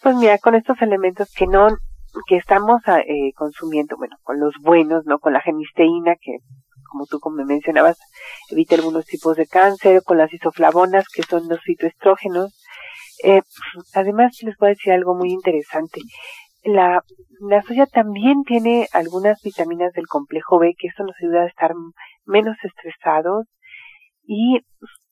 Pues 0.01 0.15
mira, 0.15 0.37
con 0.39 0.55
estos 0.55 0.81
elementos 0.81 1.29
que 1.35 1.47
no 1.47 1.67
que 2.27 2.35
estamos 2.35 2.81
eh, 2.87 3.31
consumiendo, 3.35 3.95
bueno, 3.97 4.17
con 4.23 4.39
los 4.39 4.53
buenos, 4.61 5.05
¿no? 5.05 5.19
Con 5.19 5.31
la 5.31 5.41
genisteína 5.41 6.15
que 6.19 6.39
como 6.91 7.05
tú 7.05 7.19
como 7.19 7.43
mencionabas, 7.45 7.97
evita 8.49 8.75
algunos 8.75 9.05
tipos 9.05 9.37
de 9.37 9.47
cáncer, 9.47 10.03
con 10.03 10.17
las 10.17 10.33
isoflavonas, 10.33 11.05
que 11.07 11.23
son 11.23 11.47
los 11.47 11.61
fitoestrógenos. 11.61 12.53
Eh, 13.23 13.41
además, 13.93 14.37
les 14.41 14.57
voy 14.57 14.67
a 14.67 14.75
decir 14.75 14.93
algo 14.93 15.15
muy 15.15 15.31
interesante. 15.31 16.01
La, 16.63 17.03
la 17.39 17.61
soya 17.63 17.85
también 17.87 18.43
tiene 18.43 18.87
algunas 18.93 19.41
vitaminas 19.41 19.93
del 19.93 20.07
complejo 20.07 20.59
B, 20.59 20.75
que 20.77 20.87
eso 20.87 21.03
nos 21.03 21.15
ayuda 21.21 21.43
a 21.43 21.47
estar 21.47 21.71
menos 22.25 22.57
estresados. 22.63 23.47
Y 24.25 24.59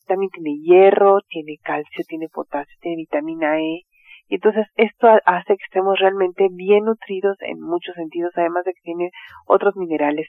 también 0.06 0.32
tiene 0.32 0.60
hierro, 0.62 1.22
tiene 1.30 1.58
calcio, 1.64 2.04
tiene 2.08 2.28
potasio, 2.28 2.76
tiene 2.82 2.98
vitamina 2.98 3.60
E. 3.60 3.86
Entonces 4.28 4.68
esto 4.76 5.08
hace 5.26 5.56
que 5.58 5.64
estemos 5.66 5.98
realmente 6.00 6.48
bien 6.52 6.86
nutridos 6.86 7.38
en 7.42 7.60
muchos 7.62 7.96
sentidos, 7.96 8.32
además 8.36 8.64
de 8.66 8.74
que 8.74 8.82
tiene 8.84 9.12
otros 9.46 9.76
minerales. 9.76 10.28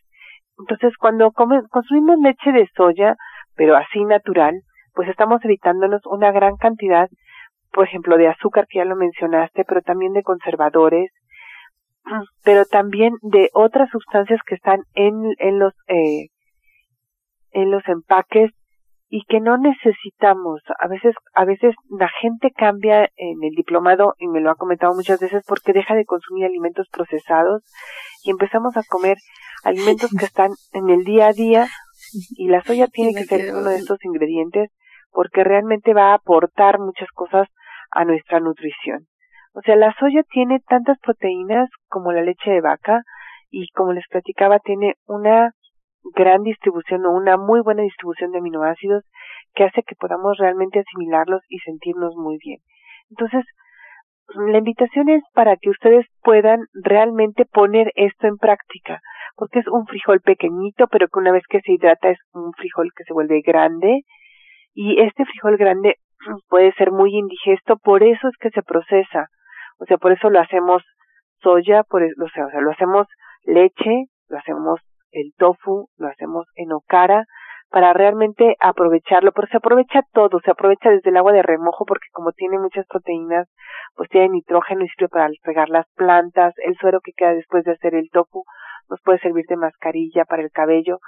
Entonces, 0.61 0.97
cuando 0.99 1.33
consumimos 1.33 2.19
leche 2.19 2.53
de 2.53 2.69
soya, 2.77 3.17
pero 3.55 3.77
así 3.77 4.05
natural, 4.05 4.61
pues 4.95 5.09
estamos 5.09 5.45
evitándonos 5.45 6.03
una 6.07 6.33
gran 6.33 6.57
cantidad, 6.57 7.09
por 7.73 7.87
ejemplo, 7.87 8.17
de 8.17 8.29
azúcar, 8.29 8.67
que 8.69 8.79
ya 8.79 8.85
lo 8.85 8.97
mencionaste, 8.97 9.65
pero 9.65 9.81
también 9.83 10.13
de 10.13 10.23
conservadores, 10.23 11.11
pero 12.45 12.65
también 12.65 13.15
de 13.23 13.51
otras 13.55 13.91
sustancias 13.91 14.41
que 14.47 14.55
están 14.55 14.81
en, 14.95 15.15
en 15.39 15.59
los 15.59 15.75
eh, 15.89 16.29
en 17.53 17.71
los 17.71 17.87
empaques 17.89 18.53
y 19.09 19.25
que 19.25 19.41
no 19.41 19.59
necesitamos. 19.59 20.63
A 20.79 20.87
veces, 20.87 21.15
a 21.35 21.45
veces 21.45 21.75
la 21.89 22.09
gente 22.21 22.53
cambia 22.53 23.11
en 23.17 23.43
el 23.43 23.55
diplomado 23.57 24.15
y 24.19 24.29
me 24.29 24.41
lo 24.41 24.51
ha 24.51 24.55
comentado 24.55 24.95
muchas 24.95 25.19
veces 25.19 25.43
porque 25.47 25.73
deja 25.73 25.95
de 25.97 26.05
consumir 26.05 26.45
alimentos 26.45 26.87
procesados 26.93 27.65
y 28.23 28.31
empezamos 28.31 28.77
a 28.77 28.85
comer 28.89 29.17
alimentos 29.65 30.11
que 30.19 30.25
están 30.25 30.51
en 30.73 30.91
el 30.91 31.05
día 31.05 31.29
a 31.29 31.33
día 31.33 31.67
y 32.37 32.49
la 32.49 32.63
soya 32.63 32.87
tiene 32.89 33.15
que 33.15 33.25
ser 33.25 33.55
uno 33.55 33.71
de 33.71 33.77
estos 33.77 33.99
ingredientes 34.05 34.71
porque 35.11 35.45
realmente 35.45 35.95
va 35.95 36.11
a 36.11 36.15
aportar 36.15 36.79
muchas 36.79 37.09
cosas 37.11 37.49
a 37.91 38.05
nuestra 38.05 38.41
nutrición. 38.41 39.07
O 39.53 39.63
sea, 39.63 39.77
la 39.77 39.95
soya 39.99 40.23
tiene 40.31 40.61
tantas 40.61 40.99
proteínas 41.01 41.69
como 41.89 42.13
la 42.13 42.23
leche 42.23 42.51
de 42.51 42.61
vaca 42.61 43.03
y 43.51 43.69
como 43.71 43.93
les 43.93 44.07
platicaba 44.09 44.61
tiene 44.61 44.95
una 45.07 45.53
gran 46.15 46.43
distribución 46.43 47.05
o 47.07 47.11
una 47.11 47.37
muy 47.37 47.61
buena 47.61 47.83
distribución 47.83 48.31
de 48.31 48.39
aminoácidos 48.39 49.05
que 49.55 49.65
hace 49.65 49.83
que 49.83 49.97
podamos 49.97 50.39
realmente 50.39 50.81
asimilarlos 50.81 51.43
y 51.49 51.59
sentirnos 51.59 52.15
muy 52.15 52.39
bien. 52.39 52.61
Entonces, 53.11 53.45
la 54.35 54.59
invitación 54.59 55.09
es 55.09 55.23
para 55.35 55.57
que 55.57 55.71
ustedes 55.71 56.07
puedan 56.23 56.61
realmente 56.73 57.45
poner 57.47 57.93
esto 57.95 58.27
en 58.27 58.37
práctica, 58.37 59.01
porque 59.37 59.61
es 59.61 59.67
un 59.69 59.87
frijol 59.87 60.21
pequeñito, 60.21 60.87
pero 60.89 61.09
que 61.09 61.19
una 61.19 61.33
vez 61.33 61.43
que 61.49 61.61
se 61.61 61.73
hidrata 61.73 62.11
es 62.11 62.19
un 62.33 62.53
frijol 62.53 62.91
que 62.97 63.05
se 63.05 63.13
vuelve 63.13 63.41
grande 63.41 64.03
y 64.75 65.01
este 65.01 65.25
frijol 65.25 65.57
grande 65.57 65.97
puede 66.49 66.73
ser 66.75 66.93
muy 66.93 67.17
indigesto, 67.17 67.77
por 67.77 68.03
eso 68.03 68.29
es 68.29 68.37
que 68.39 68.51
se 68.51 68.63
procesa. 68.63 69.29
O 69.79 69.87
sea, 69.87 69.97
por 69.97 70.13
eso 70.13 70.31
lo 70.31 70.41
hacemos 70.41 70.83
soya, 71.43 71.83
por 71.85 72.03
eso, 72.03 72.15
o 72.23 72.29
sea, 72.29 72.61
lo 72.61 72.71
hacemos 72.71 73.07
leche, 73.45 74.05
lo 74.29 74.39
hacemos 74.39 74.81
el 75.13 75.33
tofu, 75.39 75.89
lo 75.97 76.09
hacemos 76.09 76.47
en 76.55 76.73
okara, 76.73 77.25
para 77.71 77.93
realmente 77.93 78.57
aprovecharlo, 78.61 79.33
pero 79.33 79.47
se 79.49 79.57
aprovecha 79.57 80.03
todo, 80.13 80.41
se 80.45 80.51
aprovecha 80.51 80.91
desde 80.91 81.11
el 81.11 81.17
agua 81.17 81.33
de 81.33 81.43
remojo 81.43 81.85
porque 81.87 82.09
como 82.13 82.33
tiene 82.33 82.59
muchas 82.59 82.85
proteínas, 82.87 83.49
pues 83.95 84.09
tiene 84.11 84.29
nitrógeno 84.31 84.85
y 84.85 84.89
sirve 84.89 85.09
para 85.09 85.29
pegar 85.43 85.69
las 85.69 85.87
plantas, 85.95 86.53
el 86.65 86.77
suero 86.77 87.01
que 87.01 87.13
queda 87.17 87.35
después 87.35 87.65
de 87.65 87.73
hacer 87.73 87.95
el 87.95 88.11
tofu 88.11 88.45
nos 88.89 89.01
puede 89.03 89.21
servir 89.21 89.47
de 89.49 89.57
mascarilla 89.57 90.25
para 90.25 90.43
el 90.43 90.51
cabello. 90.51 90.99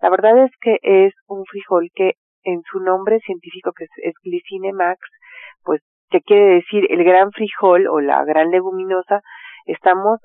La 0.00 0.10
verdad 0.10 0.38
es 0.44 0.50
que 0.60 0.78
es 0.82 1.12
un 1.26 1.44
frijol 1.44 1.90
que 1.94 2.12
en 2.44 2.62
su 2.70 2.78
nombre 2.80 3.18
científico 3.20 3.72
que 3.72 3.84
es, 3.84 3.90
es 4.02 4.14
Glycine 4.22 4.72
max, 4.72 5.00
pues 5.64 5.82
que 6.10 6.20
quiere 6.20 6.54
decir 6.54 6.86
el 6.90 7.02
gran 7.04 7.32
frijol 7.32 7.88
o 7.88 8.00
la 8.00 8.24
gran 8.24 8.50
leguminosa, 8.50 9.22
estamos 9.66 10.20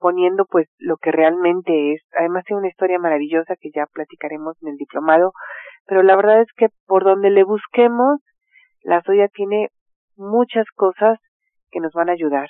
poniendo 0.00 0.44
pues 0.46 0.68
lo 0.78 0.96
que 0.96 1.12
realmente 1.12 1.92
es. 1.92 2.02
Además 2.18 2.44
tiene 2.44 2.60
una 2.60 2.68
historia 2.68 2.98
maravillosa 2.98 3.54
que 3.60 3.70
ya 3.74 3.86
platicaremos 3.92 4.56
en 4.62 4.70
el 4.70 4.76
diplomado, 4.76 5.32
pero 5.86 6.02
la 6.02 6.16
verdad 6.16 6.40
es 6.40 6.48
que 6.56 6.68
por 6.86 7.04
donde 7.04 7.30
le 7.30 7.44
busquemos, 7.44 8.20
la 8.82 9.02
soya 9.02 9.28
tiene 9.28 9.68
muchas 10.16 10.66
cosas 10.74 11.18
que 11.70 11.80
nos 11.80 11.92
van 11.92 12.08
a 12.08 12.12
ayudar. 12.12 12.48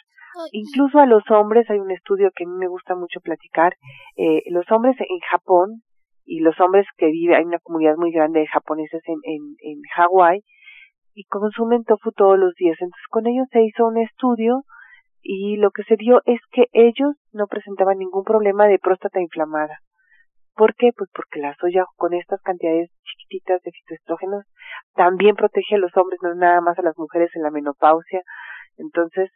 Incluso 0.52 1.00
a 1.00 1.06
los 1.06 1.28
hombres, 1.30 1.68
hay 1.70 1.78
un 1.78 1.90
estudio 1.90 2.30
que 2.34 2.44
a 2.44 2.46
mí 2.46 2.54
me 2.54 2.68
gusta 2.68 2.94
mucho 2.94 3.20
platicar, 3.20 3.74
eh, 4.16 4.42
los 4.50 4.64
hombres 4.70 4.96
en 5.00 5.18
Japón 5.28 5.82
y 6.24 6.40
los 6.40 6.58
hombres 6.60 6.86
que 6.96 7.06
viven, 7.06 7.36
hay 7.36 7.44
una 7.44 7.58
comunidad 7.58 7.96
muy 7.96 8.12
grande 8.12 8.40
de 8.40 8.46
japoneses 8.46 9.02
en, 9.06 9.18
en, 9.24 9.56
en 9.60 9.82
Hawái 9.96 10.42
y 11.14 11.24
consumen 11.24 11.84
tofu 11.84 12.12
todos 12.12 12.38
los 12.38 12.54
días. 12.54 12.76
Entonces 12.80 13.06
con 13.10 13.26
ellos 13.26 13.46
se 13.50 13.62
hizo 13.62 13.86
un 13.86 13.98
estudio 13.98 14.62
y 15.22 15.56
lo 15.56 15.70
que 15.70 15.84
se 15.84 15.96
dio 15.96 16.22
es 16.24 16.40
que 16.50 16.66
ellos 16.72 17.16
no 17.32 17.46
presentaban 17.46 17.98
ningún 17.98 18.24
problema 18.24 18.66
de 18.66 18.78
próstata 18.78 19.20
inflamada. 19.20 19.78
¿Por 20.54 20.74
qué? 20.74 20.90
Pues 20.96 21.08
porque 21.14 21.40
la 21.40 21.54
soya 21.54 21.84
con 21.96 22.12
estas 22.12 22.40
cantidades 22.42 22.90
chiquititas 23.04 23.62
de 23.62 23.70
fitoestrógenos 23.70 24.44
también 24.94 25.36
protege 25.36 25.76
a 25.76 25.78
los 25.78 25.96
hombres, 25.96 26.20
no 26.22 26.34
nada 26.34 26.60
más 26.60 26.78
a 26.78 26.82
las 26.82 26.98
mujeres 26.98 27.30
en 27.34 27.42
la 27.42 27.50
menopausia. 27.50 28.22
Entonces, 28.76 29.30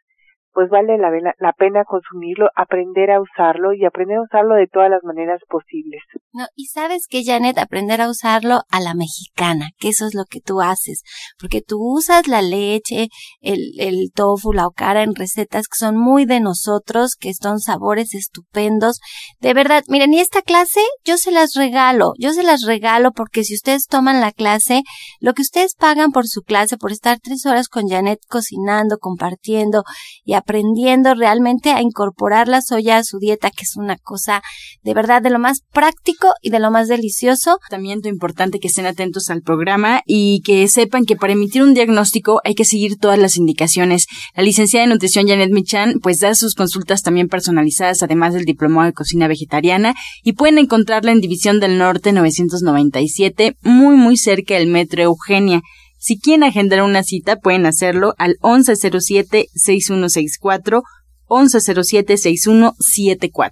pues 0.55 0.69
vale 0.69 0.97
la, 0.97 1.11
la, 1.37 1.51
pena 1.51 1.83
consumirlo, 1.83 2.47
aprender 2.55 3.11
a 3.11 3.19
usarlo 3.19 3.73
y 3.73 3.83
aprender 3.83 4.17
a 4.19 4.21
usarlo 4.21 4.55
de 4.55 4.67
todas 4.67 4.89
las 4.89 5.03
maneras 5.03 5.41
posibles. 5.49 6.01
No, 6.31 6.45
y 6.55 6.67
sabes 6.67 7.07
que 7.09 7.25
Janet, 7.25 7.57
aprender 7.57 7.99
a 7.99 8.09
usarlo 8.09 8.61
a 8.71 8.79
la 8.79 8.93
mexicana, 8.93 9.71
que 9.77 9.89
eso 9.89 10.07
es 10.07 10.15
lo 10.15 10.23
que 10.23 10.39
tú 10.39 10.61
haces, 10.61 11.03
porque 11.37 11.61
tú 11.61 11.77
usas 11.81 12.29
la 12.29 12.41
leche, 12.41 13.09
el, 13.41 13.59
el 13.79 14.11
tofu, 14.15 14.53
la 14.53 14.65
okara 14.65 15.03
en 15.03 15.13
recetas 15.13 15.67
que 15.67 15.77
son 15.77 15.97
muy 15.97 16.25
de 16.25 16.39
nosotros, 16.39 17.17
que 17.19 17.33
son 17.33 17.59
sabores 17.59 18.15
estupendos. 18.15 19.01
De 19.41 19.53
verdad, 19.53 19.83
miren, 19.89 20.13
y 20.13 20.21
esta 20.21 20.41
clase 20.41 20.79
yo 21.03 21.17
se 21.17 21.31
las 21.31 21.55
regalo, 21.55 22.13
yo 22.17 22.31
se 22.31 22.43
las 22.43 22.61
regalo 22.61 23.11
porque 23.11 23.43
si 23.43 23.55
ustedes 23.55 23.87
toman 23.87 24.21
la 24.21 24.31
clase, 24.31 24.83
lo 25.19 25.33
que 25.33 25.41
ustedes 25.41 25.75
pagan 25.75 26.13
por 26.13 26.27
su 26.27 26.43
clase, 26.43 26.77
por 26.77 26.93
estar 26.93 27.19
tres 27.19 27.45
horas 27.45 27.67
con 27.67 27.89
Janet 27.89 28.19
cocinando, 28.29 28.99
compartiendo 28.99 29.83
y 30.23 30.33
realmente 30.45 31.71
a 31.71 31.81
incorporar 31.81 32.47
la 32.47 32.61
soya 32.61 32.97
a 32.97 33.03
su 33.03 33.19
dieta, 33.19 33.49
que 33.49 33.63
es 33.63 33.75
una 33.75 33.97
cosa 33.97 34.41
de 34.83 34.93
verdad 34.93 35.21
de 35.21 35.29
lo 35.29 35.39
más 35.39 35.61
práctico 35.73 36.33
y 36.41 36.49
de 36.49 36.59
lo 36.59 36.71
más 36.71 36.87
delicioso. 36.87 37.57
También 37.69 37.99
es 38.03 38.09
importante 38.09 38.59
que 38.59 38.67
estén 38.67 38.85
atentos 38.85 39.29
al 39.29 39.41
programa 39.41 40.01
y 40.05 40.41
que 40.41 40.67
sepan 40.67 41.05
que 41.05 41.15
para 41.15 41.33
emitir 41.33 41.63
un 41.63 41.73
diagnóstico 41.73 42.41
hay 42.43 42.55
que 42.55 42.65
seguir 42.65 42.97
todas 42.97 43.19
las 43.19 43.37
indicaciones. 43.37 44.07
La 44.35 44.43
licenciada 44.43 44.85
de 44.85 44.93
nutrición 44.93 45.27
Janet 45.27 45.51
Michan 45.51 45.99
pues 46.01 46.19
da 46.19 46.35
sus 46.35 46.55
consultas 46.55 47.01
también 47.01 47.27
personalizadas, 47.27 48.03
además 48.03 48.33
del 48.33 48.45
diplomado 48.45 48.87
de 48.87 48.93
cocina 48.93 49.27
vegetariana 49.27 49.93
y 50.23 50.33
pueden 50.33 50.57
encontrarla 50.57 51.11
en 51.11 51.21
División 51.21 51.59
del 51.59 51.77
Norte 51.77 52.11
997, 52.11 53.57
muy 53.61 53.95
muy 53.95 54.17
cerca 54.17 54.55
del 54.55 54.67
Metro 54.67 55.03
Eugenia. 55.03 55.61
Si 56.05 56.19
quieren 56.19 56.43
agendar 56.43 56.83
una 56.83 57.01
cita, 57.01 57.37
pueden 57.37 57.65
hacerlo 57.65 58.13
al 58.19 58.37
1107-6164, 58.41 60.83
1107-6174. 61.27 63.51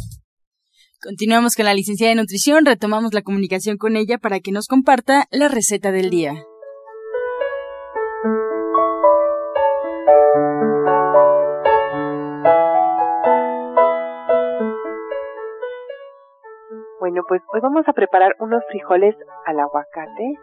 Continuamos 1.03 1.55
con 1.55 1.65
la 1.65 1.73
licenciada 1.73 2.11
de 2.11 2.21
nutrición, 2.21 2.63
retomamos 2.63 3.11
la 3.11 3.23
comunicación 3.23 3.77
con 3.77 3.95
ella 3.95 4.19
para 4.19 4.39
que 4.39 4.51
nos 4.51 4.67
comparta 4.67 5.25
la 5.31 5.47
receta 5.47 5.91
del 5.91 6.11
día. 6.11 6.33
Bueno, 16.99 17.23
pues 17.27 17.41
hoy 17.51 17.61
vamos 17.61 17.87
a 17.87 17.93
preparar 17.93 18.35
unos 18.37 18.61
frijoles 18.69 19.15
al 19.47 19.59
aguacate, 19.59 20.35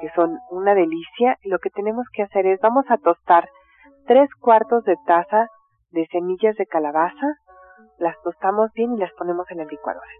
que 0.00 0.08
son 0.16 0.38
una 0.50 0.74
delicia. 0.74 1.36
Lo 1.44 1.58
que 1.58 1.68
tenemos 1.68 2.06
que 2.14 2.22
hacer 2.22 2.46
es, 2.46 2.58
vamos 2.62 2.86
a 2.88 2.96
tostar 2.96 3.50
tres 4.06 4.30
cuartos 4.40 4.84
de 4.84 4.96
taza 5.06 5.48
de 5.90 6.06
semillas 6.10 6.56
de 6.56 6.64
calabaza, 6.64 7.36
las 7.98 8.20
tostamos 8.22 8.72
bien 8.72 8.94
y 8.94 8.98
las 8.98 9.12
ponemos 9.14 9.50
en 9.50 9.58
la 9.58 9.64
licuadora. 9.64 10.10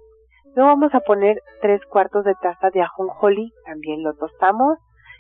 Luego 0.55 0.71
vamos 0.71 0.95
a 0.95 1.01
poner 1.01 1.41
tres 1.61 1.81
cuartos 1.87 2.25
de 2.25 2.35
taza 2.35 2.71
de 2.71 2.83
ajonjolí, 2.83 3.53
también 3.65 4.03
lo 4.03 4.15
tostamos 4.15 4.79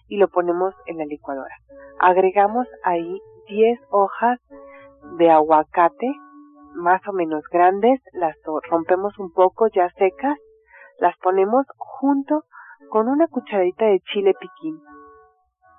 y 0.09 0.17
lo 0.17 0.29
ponemos 0.29 0.75
en 0.87 0.99
la 0.99 1.05
licuadora. 1.05 1.55
Agregamos 2.01 2.67
ahí 2.83 3.21
10 3.49 3.81
hojas 3.91 4.41
de 5.17 5.31
aguacate, 5.31 6.07
más 6.75 7.01
o 7.09 7.13
menos 7.13 7.43
grandes, 7.51 8.01
las 8.13 8.37
rompemos 8.71 9.19
un 9.19 9.33
poco 9.33 9.69
ya 9.69 9.91
secas, 9.91 10.39
las 10.99 11.17
ponemos 11.19 11.67
junto 11.77 12.45
con 12.91 13.09
una 13.09 13.27
cucharadita 13.29 13.87
de 13.87 14.01
chile 14.13 14.35
piquín. 14.39 14.81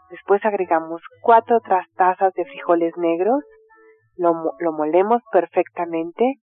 Después 0.10 0.44
agregamos 0.46 1.02
cuatro 1.22 1.58
otras 1.58 1.88
tazas 1.96 2.34
de 2.34 2.46
frijoles 2.46 2.96
negros, 2.98 3.44
lo, 4.16 4.54
lo 4.60 4.72
molemos 4.72 5.22
perfectamente, 5.32 6.36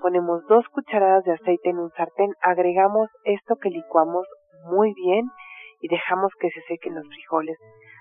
ponemos 0.00 0.44
dos 0.46 0.66
cucharadas 0.68 1.24
de 1.24 1.32
aceite 1.32 1.70
en 1.70 1.78
un 1.78 1.90
sartén, 1.90 2.32
agregamos 2.40 3.08
esto 3.24 3.56
que 3.56 3.70
licuamos 3.70 4.26
muy 4.64 4.94
bien 4.94 5.26
y 5.80 5.88
dejamos 5.88 6.32
que 6.40 6.50
se 6.50 6.62
sequen 6.68 6.94
los 6.94 7.06
frijoles. 7.06 7.58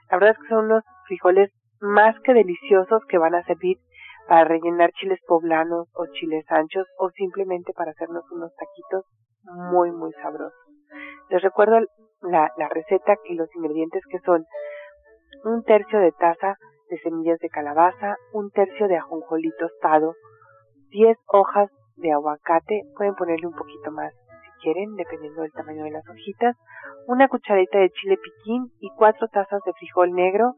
La 0.09 0.17
verdad 0.17 0.35
es 0.35 0.41
que 0.41 0.49
son 0.49 0.65
unos 0.65 0.83
frijoles 1.07 1.51
más 1.79 2.19
que 2.21 2.33
deliciosos 2.33 3.03
que 3.07 3.17
van 3.17 3.35
a 3.35 3.43
servir 3.43 3.77
para 4.27 4.45
rellenar 4.45 4.91
chiles 4.93 5.19
poblanos 5.27 5.87
o 5.93 6.05
chiles 6.13 6.45
anchos 6.49 6.87
o 6.97 7.09
simplemente 7.11 7.73
para 7.73 7.91
hacernos 7.91 8.23
unos 8.31 8.51
taquitos 8.55 9.05
muy 9.43 9.91
muy 9.91 10.11
sabrosos. 10.13 10.53
Les 11.29 11.41
recuerdo 11.41 11.79
la, 12.21 12.51
la 12.57 12.69
receta 12.69 13.15
y 13.25 13.35
los 13.35 13.53
ingredientes 13.55 14.01
que 14.09 14.19
son 14.19 14.45
un 15.43 15.63
tercio 15.63 15.99
de 15.99 16.11
taza 16.11 16.57
de 16.89 16.97
semillas 16.99 17.39
de 17.39 17.49
calabaza, 17.49 18.15
un 18.33 18.51
tercio 18.51 18.87
de 18.87 18.97
ajonjolí 18.97 19.51
tostado, 19.59 20.13
10 20.89 21.17
hojas 21.27 21.69
de 21.97 22.11
aguacate, 22.11 22.83
pueden 22.95 23.15
ponerle 23.15 23.47
un 23.47 23.55
poquito 23.55 23.91
más 23.91 24.13
si 24.13 24.63
quieren, 24.63 24.95
dependiendo 24.95 25.41
del 25.41 25.51
tamaño 25.51 25.83
de 25.83 25.91
las 25.91 26.07
hojitas, 26.09 26.55
una 27.07 27.27
cucharadita 27.27 27.79
de 27.79 27.89
chile 27.91 28.17
piquín 28.17 28.71
y 28.79 28.89
cuatro 28.97 29.27
tazas 29.27 29.61
de 29.65 29.73
frijol 29.73 30.13
negro, 30.13 30.55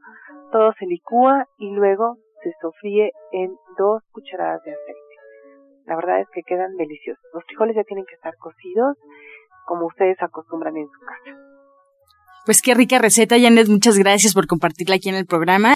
todo 0.52 0.74
se 0.80 0.86
licúa 0.86 1.46
y 1.58 1.72
luego 1.72 2.18
se 2.44 2.52
sofríe 2.62 3.12
en 3.32 3.56
dos 3.78 4.04
cucharadas 4.12 4.62
de 4.64 4.72
aceite. 4.72 5.08
La 5.86 5.96
verdad 5.96 6.20
es 6.20 6.28
que 6.34 6.44
quedan 6.44 6.76
deliciosos. 6.76 7.24
Los 7.34 7.44
frijoles 7.46 7.76
ya 7.76 7.84
tienen 7.84 8.06
que 8.06 8.16
estar 8.16 8.36
cocidos 8.38 8.98
como 9.66 9.86
ustedes 9.88 10.22
acostumbran 10.22 10.76
en 10.78 10.88
su 10.88 11.00
casa. 11.00 11.38
Pues 12.46 12.62
qué 12.62 12.74
rica 12.74 13.00
receta, 13.00 13.38
Janet. 13.40 13.68
Muchas 13.68 13.98
gracias 13.98 14.34
por 14.34 14.48
compartirla 14.48 14.96
aquí 14.96 15.10
en 15.10 15.16
el 15.16 15.26
programa. 15.26 15.76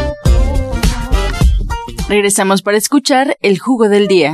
Regresamos 2.11 2.61
para 2.61 2.75
escuchar 2.75 3.37
el 3.39 3.57
jugo 3.57 3.87
del 3.87 4.07
día. 4.09 4.33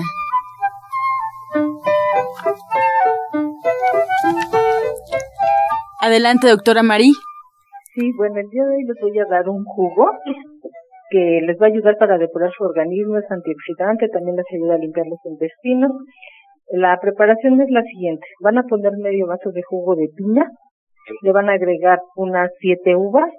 Adelante, 6.01 6.49
doctora 6.49 6.81
Marí. 6.81 7.11
Sí, 7.93 8.11
bueno, 8.17 8.39
el 8.39 8.49
día 8.49 8.63
de 8.65 8.77
hoy 8.77 8.83
les 8.83 8.97
voy 8.99 9.19
a 9.19 9.25
dar 9.29 9.47
un 9.47 9.63
jugo 9.63 10.09
que 11.11 11.41
les 11.45 11.55
va 11.61 11.67
a 11.67 11.69
ayudar 11.69 11.97
para 11.99 12.17
depurar 12.17 12.49
su 12.57 12.63
organismo, 12.63 13.19
es 13.19 13.29
antioxidante, 13.29 14.09
también 14.09 14.37
les 14.37 14.45
ayuda 14.51 14.73
a 14.73 14.79
limpiar 14.79 15.05
los 15.05 15.23
intestinos. 15.25 15.91
La 16.71 16.97
preparación 16.99 17.61
es 17.61 17.69
la 17.69 17.83
siguiente, 17.83 18.25
van 18.41 18.57
a 18.57 18.63
poner 18.63 18.93
medio 18.97 19.27
vaso 19.27 19.51
de 19.51 19.61
jugo 19.61 19.95
de 19.95 20.09
piña, 20.17 20.49
le 21.21 21.31
van 21.31 21.47
a 21.47 21.53
agregar 21.53 21.99
unas 22.15 22.49
siete 22.59 22.95
uvas, 22.95 23.29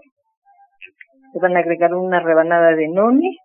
le 1.35 1.41
van 1.41 1.57
a 1.57 1.59
agregar 1.59 1.93
una 1.93 2.21
rebanada 2.21 2.77
de 2.77 2.87
noni, 2.87 3.37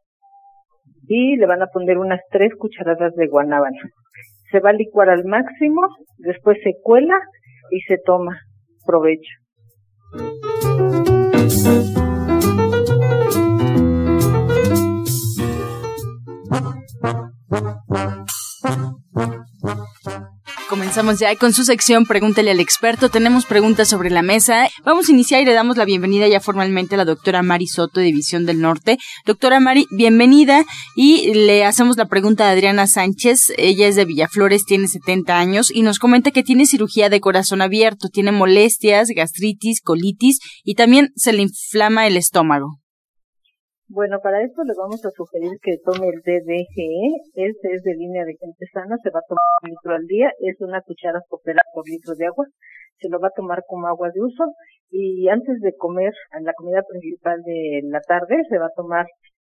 y 1.07 1.38
le 1.38 1.45
van 1.45 1.62
a 1.62 1.67
poner 1.67 1.98
unas 1.98 2.22
tres 2.31 2.51
cucharadas 2.57 3.13
de 3.15 3.27
guanábana. 3.27 3.79
Se 4.51 4.60
va 4.60 4.69
a 4.69 4.74
licuar 4.74 5.10
al 5.10 5.25
máximo, 5.25 5.81
después 6.17 6.57
se 6.63 6.74
cuela 6.81 7.19
y 7.72 7.81
se 7.81 7.98
toma. 8.03 8.39
Provecho. 8.86 9.31
Comenzamos 20.74 21.20
ya 21.20 21.36
con 21.36 21.53
su 21.53 21.65
sección 21.65 22.08
Pregúntale 22.08 22.50
al 22.50 22.60
experto. 22.60 23.09
Tenemos 23.09 23.46
preguntas 23.46 23.88
sobre 23.88 24.09
la 24.09 24.24
mesa. 24.24 24.68
Vamos 24.83 25.07
a 25.07 25.12
iniciar 25.12 25.40
y 25.40 25.46
le 25.46 25.53
damos 25.53 25.77
la 25.77 25.86
bienvenida 25.86 26.27
ya 26.27 26.40
formalmente 26.40 26.96
a 26.96 26.98
la 26.98 27.05
doctora 27.05 27.44
Mari 27.44 27.68
Soto 27.68 28.00
de 28.00 28.07
División 28.07 28.48
del 28.48 28.59
Norte. 28.59 28.98
Doctora 29.24 29.59
Mari, 29.59 29.86
bienvenida 29.92 30.66
y 30.96 31.31
le 31.36 31.64
hacemos 31.64 31.96
la 31.96 32.07
pregunta 32.07 32.48
a 32.48 32.53
Adriana 32.53 32.88
Sánchez. 32.88 33.53
Ella 33.55 33.88
es 33.88 33.96
de 33.96 34.05
Villaflores, 34.05 34.66
tiene 34.66 34.88
70 34.88 35.38
años 35.38 35.70
y 35.72 35.83
nos 35.83 36.00
comenta 36.00 36.31
que 36.31 36.42
tiene 36.42 36.66
cirugía 36.66 37.07
de 37.07 37.22
corazón 37.22 37.62
abierto, 37.62 38.09
tiene 38.09 38.31
molestias, 38.31 39.09
gastritis, 39.09 39.79
colitis 39.79 40.40
y 40.64 40.74
también 40.74 41.12
se 41.16 41.33
le 41.33 41.44
inflama 41.44 42.07
el 42.07 42.18
estómago. 42.18 42.79
Bueno, 43.94 44.18
para 44.24 44.42
esto 44.42 44.64
le 44.64 44.74
vamos 44.74 45.06
a 45.06 45.12
sugerir 45.12 45.53
que 45.62 45.77
tome 45.86 46.10
el 46.10 46.25
DDGE. 46.25 47.14
Este 47.36 47.75
es 47.75 47.84
de 47.84 47.94
línea 47.94 48.25
de 48.25 48.34
gente 48.42 48.66
sana, 48.74 48.98
se 48.98 49.12
va 49.12 49.20
a 49.20 49.29
tomar 49.29 49.46
un 49.62 49.70
litro 49.70 49.94
al 49.94 50.08
día, 50.08 50.32
es 50.40 50.60
una 50.62 50.82
cuchara 50.82 51.22
sopera 51.29 51.62
por 51.75 51.86
litro 51.88 52.16
de 52.16 52.25
agua. 52.25 52.48
Se 52.98 53.08
lo 53.08 53.20
va 53.20 53.27
a 53.27 53.38
tomar 53.38 53.62
como 53.68 53.86
agua 53.86 54.10
de 54.12 54.20
uso 54.20 54.46
y 54.90 55.29
antes 55.29 55.62
de 55.62 55.77
comer, 55.77 56.12
en 56.36 56.44
la 56.44 56.53
comida 56.53 56.82
principal 56.90 57.38
de 57.44 57.82
la 57.84 58.01
tarde, 58.01 58.42
se 58.50 58.58
va 58.58 58.66
a 58.66 58.75
tomar 58.75 59.06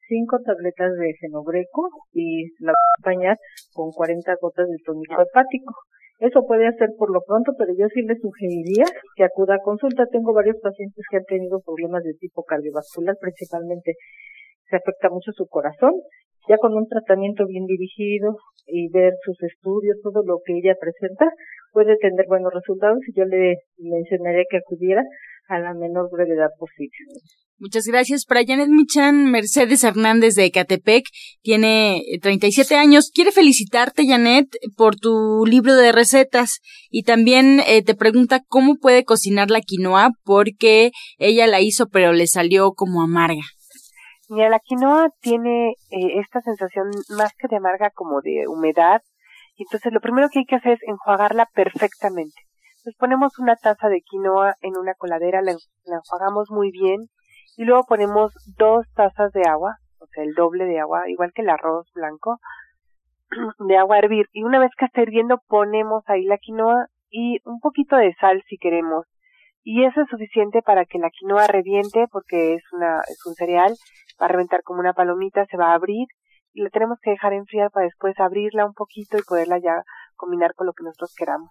cinco 0.06 0.38
tabletas 0.46 0.94
de 0.94 1.14
genobreco 1.18 1.90
y 2.12 2.46
la 2.62 2.74
acompañar 2.94 3.38
con 3.74 3.90
40 3.90 4.36
gotas 4.40 4.68
de 4.68 4.76
tónico 4.86 5.20
hepático. 5.20 5.74
Eso 6.20 6.46
puede 6.46 6.66
hacer 6.66 6.90
por 6.96 7.10
lo 7.10 7.22
pronto, 7.26 7.52
pero 7.58 7.70
yo 7.76 7.86
sí 7.94 8.02
le 8.02 8.14
sugeriría 8.18 8.86
que 9.16 9.24
acuda 9.24 9.54
a 9.54 9.64
consulta. 9.64 10.06
Tengo 10.06 10.32
varios 10.32 10.58
pacientes 10.62 11.04
que 11.10 11.16
han 11.16 11.24
tenido 11.24 11.58
problemas 11.60 12.02
de 12.02 12.14
tipo 12.14 12.42
cardiovascular, 12.42 13.16
principalmente 13.20 13.94
se 14.68 14.76
afecta 14.76 15.10
mucho 15.10 15.32
su 15.32 15.46
corazón. 15.46 15.92
Ya 16.48 16.56
con 16.56 16.74
un 16.74 16.88
tratamiento 16.88 17.44
bien 17.46 17.66
dirigido 17.66 18.36
y 18.66 18.88
ver 18.90 19.12
sus 19.24 19.36
estudios, 19.42 19.96
todo 20.02 20.22
lo 20.24 20.40
que 20.44 20.56
ella 20.56 20.74
presenta, 20.80 21.26
puede 21.72 21.96
tener 21.98 22.24
buenos 22.26 22.52
resultados 22.54 23.00
y 23.06 23.12
yo 23.18 23.24
le 23.24 23.56
mencionaría 23.76 24.44
que 24.48 24.58
acudiera 24.58 25.02
a 25.48 25.58
la 25.58 25.74
menor 25.74 26.08
brevedad 26.10 26.48
posible. 26.58 26.96
Muchas 27.60 27.86
gracias. 27.86 28.24
Para 28.24 28.44
Janet 28.46 28.68
Michan, 28.68 29.32
Mercedes 29.32 29.82
Hernández 29.82 30.36
de 30.36 30.44
Ecatepec, 30.44 31.04
tiene 31.42 32.02
37 32.22 32.72
eh, 32.72 32.76
años. 32.76 33.10
Quiere 33.12 33.32
felicitarte, 33.32 34.06
Janet, 34.06 34.46
por 34.76 34.94
tu 34.94 35.44
libro 35.44 35.74
de 35.74 35.90
recetas 35.90 36.60
y 36.88 37.02
también 37.02 37.60
eh, 37.66 37.82
te 37.82 37.96
pregunta 37.96 38.42
cómo 38.46 38.76
puede 38.76 39.02
cocinar 39.02 39.50
la 39.50 39.60
quinoa 39.60 40.12
porque 40.24 40.92
ella 41.18 41.48
la 41.48 41.60
hizo 41.60 41.88
pero 41.88 42.12
le 42.12 42.28
salió 42.28 42.72
como 42.72 43.02
amarga. 43.02 43.42
Mira, 44.28 44.50
la 44.50 44.58
quinoa 44.58 45.08
tiene 45.20 45.70
eh, 45.90 46.20
esta 46.20 46.42
sensación 46.42 46.90
más 47.16 47.32
que 47.38 47.48
de 47.48 47.56
amarga 47.56 47.90
como 47.90 48.20
de 48.20 48.44
humedad. 48.46 49.00
Y 49.56 49.62
entonces 49.62 49.92
lo 49.92 50.00
primero 50.00 50.28
que 50.30 50.40
hay 50.40 50.44
que 50.44 50.56
hacer 50.56 50.72
es 50.72 50.82
enjuagarla 50.86 51.46
perfectamente. 51.54 52.34
Entonces 52.78 52.94
ponemos 52.98 53.38
una 53.38 53.56
taza 53.56 53.88
de 53.88 54.02
quinoa 54.02 54.54
en 54.60 54.76
una 54.76 54.94
coladera, 54.94 55.42
la, 55.42 55.52
enjuagamos 55.52 56.50
muy 56.50 56.70
bien 56.70 57.08
y 57.56 57.64
luego 57.64 57.84
ponemos 57.88 58.32
dos 58.56 58.86
tazas 58.94 59.32
de 59.32 59.42
agua, 59.48 59.78
o 59.98 60.06
sea, 60.06 60.22
el 60.22 60.34
doble 60.34 60.64
de 60.64 60.78
agua, 60.78 61.08
igual 61.08 61.32
que 61.34 61.42
el 61.42 61.48
arroz 61.48 61.90
blanco, 61.94 62.38
de 63.66 63.76
agua 63.76 63.96
a 63.96 63.98
hervir. 63.98 64.26
Y 64.32 64.44
una 64.44 64.60
vez 64.60 64.70
que 64.78 64.84
está 64.84 65.02
hirviendo 65.02 65.40
ponemos 65.48 66.04
ahí 66.06 66.24
la 66.24 66.38
quinoa 66.38 66.86
y 67.10 67.40
un 67.44 67.60
poquito 67.60 67.96
de 67.96 68.14
sal 68.20 68.44
si 68.48 68.58
queremos. 68.58 69.06
Y 69.70 69.84
eso 69.84 70.00
es 70.00 70.08
suficiente 70.08 70.62
para 70.62 70.86
que 70.86 70.98
la 70.98 71.10
quinoa 71.10 71.46
reviente 71.46 72.06
porque 72.10 72.54
es 72.54 72.62
una 72.72 73.02
es 73.06 73.18
un 73.26 73.34
cereal 73.34 73.74
va 74.18 74.24
a 74.24 74.28
reventar 74.30 74.62
como 74.62 74.80
una 74.80 74.94
palomita, 74.94 75.44
se 75.44 75.58
va 75.58 75.72
a 75.72 75.74
abrir 75.74 76.06
y 76.54 76.62
la 76.62 76.70
tenemos 76.70 76.96
que 77.02 77.10
dejar 77.10 77.34
enfriar 77.34 77.70
para 77.70 77.84
después 77.84 78.14
abrirla 78.18 78.64
un 78.64 78.72
poquito 78.72 79.18
y 79.18 79.22
poderla 79.28 79.58
ya 79.58 79.82
combinar 80.16 80.54
con 80.54 80.68
lo 80.68 80.72
que 80.72 80.84
nosotros 80.84 81.12
queramos. 81.14 81.50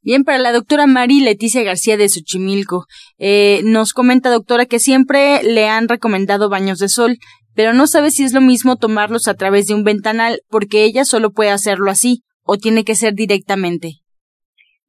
Bien, 0.00 0.24
para 0.24 0.38
la 0.38 0.50
doctora 0.50 0.86
Mari 0.86 1.20
Leticia 1.20 1.62
García 1.62 1.98
de 1.98 2.08
Xochimilco, 2.08 2.86
eh, 3.18 3.60
nos 3.64 3.92
comenta 3.92 4.30
doctora 4.30 4.64
que 4.64 4.78
siempre 4.78 5.42
le 5.42 5.68
han 5.68 5.88
recomendado 5.88 6.48
baños 6.48 6.78
de 6.78 6.88
sol, 6.88 7.18
pero 7.54 7.74
no 7.74 7.86
sabe 7.86 8.10
si 8.12 8.24
es 8.24 8.32
lo 8.32 8.40
mismo 8.40 8.76
tomarlos 8.76 9.28
a 9.28 9.34
través 9.34 9.66
de 9.66 9.74
un 9.74 9.84
ventanal, 9.84 10.40
porque 10.48 10.84
ella 10.84 11.04
solo 11.04 11.32
puede 11.32 11.50
hacerlo 11.50 11.90
así, 11.90 12.22
o 12.44 12.56
tiene 12.56 12.82
que 12.82 12.94
ser 12.94 13.12
directamente. 13.12 13.92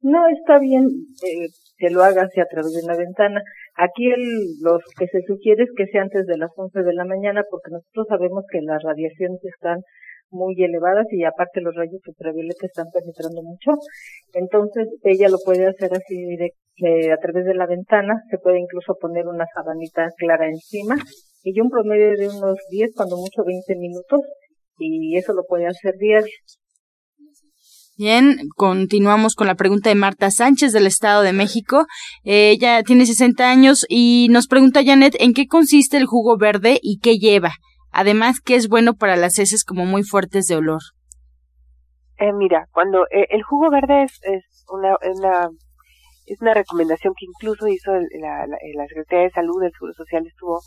No, 0.00 0.20
está 0.28 0.58
bien 0.58 0.86
eh, 1.26 1.48
que 1.78 1.90
lo 1.90 2.02
haga 2.02 2.22
a 2.22 2.46
través 2.50 2.72
de 2.74 2.84
una 2.84 2.96
ventana. 2.96 3.42
Aquí 3.76 4.10
el, 4.10 4.58
los 4.60 4.82
que 4.98 5.06
se 5.06 5.22
sugiere 5.22 5.64
es 5.64 5.70
que 5.76 5.86
sea 5.86 6.02
antes 6.02 6.26
de 6.26 6.36
las 6.36 6.50
11 6.56 6.82
de 6.82 6.92
la 6.92 7.04
mañana 7.04 7.44
porque 7.50 7.70
nosotros 7.70 8.06
sabemos 8.08 8.44
que 8.50 8.60
las 8.62 8.82
radiaciones 8.82 9.40
están 9.44 9.80
muy 10.30 10.62
elevadas 10.62 11.06
y 11.10 11.24
aparte 11.24 11.60
los 11.60 11.74
rayos 11.74 12.00
ultravioleta 12.06 12.66
están 12.66 12.86
penetrando 12.92 13.42
mucho. 13.42 13.72
Entonces 14.34 14.88
ella 15.02 15.28
lo 15.28 15.38
puede 15.44 15.66
hacer 15.66 15.90
así 15.92 16.36
eh, 16.84 17.12
a 17.12 17.16
través 17.16 17.46
de 17.46 17.54
la 17.54 17.66
ventana, 17.66 18.22
se 18.30 18.38
puede 18.38 18.58
incluso 18.58 18.94
poner 19.00 19.26
una 19.26 19.46
sabanita 19.54 20.08
clara 20.18 20.46
encima 20.46 20.96
y 21.42 21.60
un 21.60 21.70
promedio 21.70 22.16
de 22.16 22.28
unos 22.28 22.58
10, 22.70 22.94
cuando 22.94 23.16
mucho 23.16 23.42
20 23.44 23.74
minutos 23.76 24.20
y 24.78 25.16
eso 25.16 25.32
lo 25.32 25.44
puede 25.44 25.66
hacer 25.66 25.94
diario. 25.98 26.32
Bien, 27.98 28.48
continuamos 28.54 29.34
con 29.34 29.48
la 29.48 29.56
pregunta 29.56 29.88
de 29.88 29.96
Marta 29.96 30.30
Sánchez 30.30 30.72
del 30.72 30.86
Estado 30.86 31.22
de 31.22 31.32
México. 31.32 31.86
ella 32.22 32.84
tiene 32.84 33.04
60 33.04 33.50
años 33.50 33.84
y 33.88 34.28
nos 34.30 34.46
pregunta 34.46 34.84
Janet 34.84 35.16
en 35.18 35.34
qué 35.34 35.48
consiste 35.48 35.96
el 35.96 36.06
jugo 36.06 36.38
verde 36.38 36.78
y 36.80 37.00
qué 37.00 37.18
lleva. 37.18 37.54
Además, 37.90 38.38
qué 38.38 38.54
es 38.54 38.68
bueno 38.68 38.94
para 38.94 39.16
las 39.16 39.40
heces 39.40 39.64
como 39.64 39.84
muy 39.84 40.04
fuertes 40.04 40.46
de 40.46 40.54
olor. 40.54 40.78
Eh, 42.18 42.32
mira, 42.32 42.68
cuando 42.70 43.02
eh, 43.10 43.26
el 43.30 43.42
jugo 43.42 43.68
verde 43.68 44.04
es, 44.04 44.20
es 44.22 44.64
una, 44.68 44.94
es 46.26 46.40
una 46.40 46.54
recomendación 46.54 47.14
que 47.18 47.26
incluso 47.26 47.66
hizo 47.66 47.90
la, 47.90 48.46
la, 48.46 48.86
Secretaría 48.86 49.24
de 49.24 49.30
Salud 49.30 49.60
del 49.60 49.72
Seguro 49.72 49.94
Social 49.94 50.24
estuvo 50.24 50.60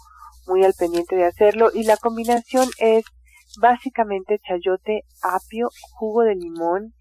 muy 0.48 0.66
al 0.66 0.74
pendiente 0.78 1.16
de 1.16 1.28
hacerlo 1.28 1.70
y 1.74 1.86
la 1.86 1.96
combinación 1.96 2.68
es 2.78 3.06
básicamente 3.62 4.38
chayote, 4.46 5.04
apio, 5.24 5.70
jugo 5.94 6.24
de 6.24 6.36
limón 6.36 6.94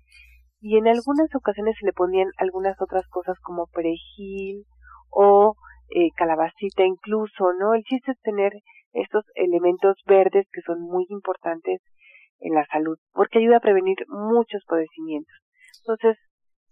y 0.61 0.77
en 0.77 0.87
algunas 0.89 1.35
ocasiones 1.35 1.75
se 1.81 1.87
le 1.87 1.93
ponían 1.93 2.29
algunas 2.37 2.81
otras 2.81 3.07
cosas 3.09 3.39
como 3.41 3.67
perejil 3.67 4.65
o 5.11 5.55
eh, 5.91 6.11
calabacita 6.17 6.85
incluso, 6.85 7.53
¿no? 7.59 7.75
El 7.75 7.83
chiste 7.85 8.13
es 8.13 8.21
tener 8.21 8.53
estos 8.93 9.25
elementos 9.35 9.97
verdes 10.07 10.47
que 10.53 10.61
son 10.63 10.81
muy 10.83 11.07
importantes 11.09 11.81
en 12.41 12.55
la 12.55 12.65
salud 12.67 12.99
porque 13.13 13.39
ayuda 13.39 13.57
a 13.57 13.61
prevenir 13.61 13.97
muchos 14.09 14.63
padecimientos. 14.67 15.35
Entonces, 15.83 16.19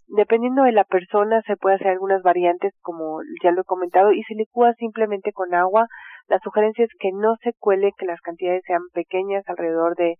dependiendo 0.07 0.63
de 0.63 0.71
la 0.71 0.83
persona 0.83 1.41
se 1.47 1.57
puede 1.57 1.75
hacer 1.75 1.87
algunas 1.87 2.21
variantes 2.21 2.73
como 2.81 3.19
ya 3.43 3.51
lo 3.51 3.61
he 3.61 3.65
comentado 3.65 4.11
y 4.11 4.23
se 4.23 4.35
licúa 4.35 4.73
simplemente 4.73 5.31
con 5.33 5.53
agua. 5.55 5.87
La 6.27 6.39
sugerencia 6.43 6.85
es 6.85 6.91
que 6.99 7.09
no 7.11 7.35
se 7.41 7.53
cuele, 7.57 7.91
que 7.97 8.05
las 8.05 8.21
cantidades 8.21 8.61
sean 8.67 8.81
pequeñas, 8.93 9.43
alrededor 9.47 9.95
de 9.95 10.15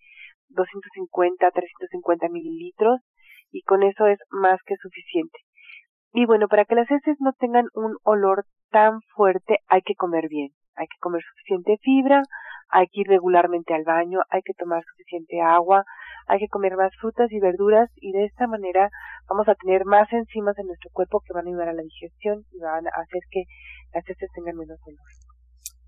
250, 0.49 1.51
350 1.51 2.29
mililitros 2.29 2.99
y 3.51 3.62
con 3.63 3.83
eso 3.83 4.07
es 4.07 4.19
más 4.29 4.59
que 4.65 4.75
suficiente. 4.77 5.39
Y 6.13 6.25
bueno, 6.25 6.47
para 6.47 6.65
que 6.65 6.75
las 6.75 6.89
heces 6.89 7.17
no 7.19 7.33
tengan 7.33 7.67
un 7.73 7.97
olor 8.03 8.45
tan 8.71 9.01
fuerte 9.15 9.59
hay 9.67 9.81
que 9.81 9.95
comer 9.95 10.27
bien, 10.27 10.51
hay 10.75 10.88
que 10.88 10.97
comer 10.99 11.21
suficiente 11.23 11.77
fibra, 11.81 12.23
hay 12.69 12.88
que 12.88 13.01
ir 13.01 13.07
regularmente 13.07 13.73
al 13.73 13.83
baño, 13.83 14.19
hay 14.29 14.41
que 14.43 14.53
tomar 14.53 14.83
suficiente 14.83 15.41
agua, 15.41 15.85
hay 16.27 16.39
que 16.39 16.47
comer 16.47 16.75
más 16.77 16.95
frutas 16.99 17.31
y 17.31 17.39
verduras 17.39 17.89
y 17.95 18.12
de 18.12 18.25
esta 18.25 18.47
manera 18.47 18.89
vamos 19.27 19.47
a 19.47 19.55
tener 19.55 19.85
más 19.85 20.12
enzimas 20.13 20.57
en 20.59 20.67
nuestro 20.67 20.89
cuerpo 20.91 21.21
que 21.25 21.33
van 21.33 21.47
a 21.47 21.49
ayudar 21.49 21.69
a 21.69 21.73
la 21.73 21.81
digestión 21.81 22.43
y 22.51 22.59
van 22.59 22.88
a 22.88 22.91
hacer 22.91 23.21
que 23.31 23.43
las 23.93 24.07
heces 24.07 24.29
tengan 24.33 24.55
menos 24.55 24.79
olor. 24.85 25.29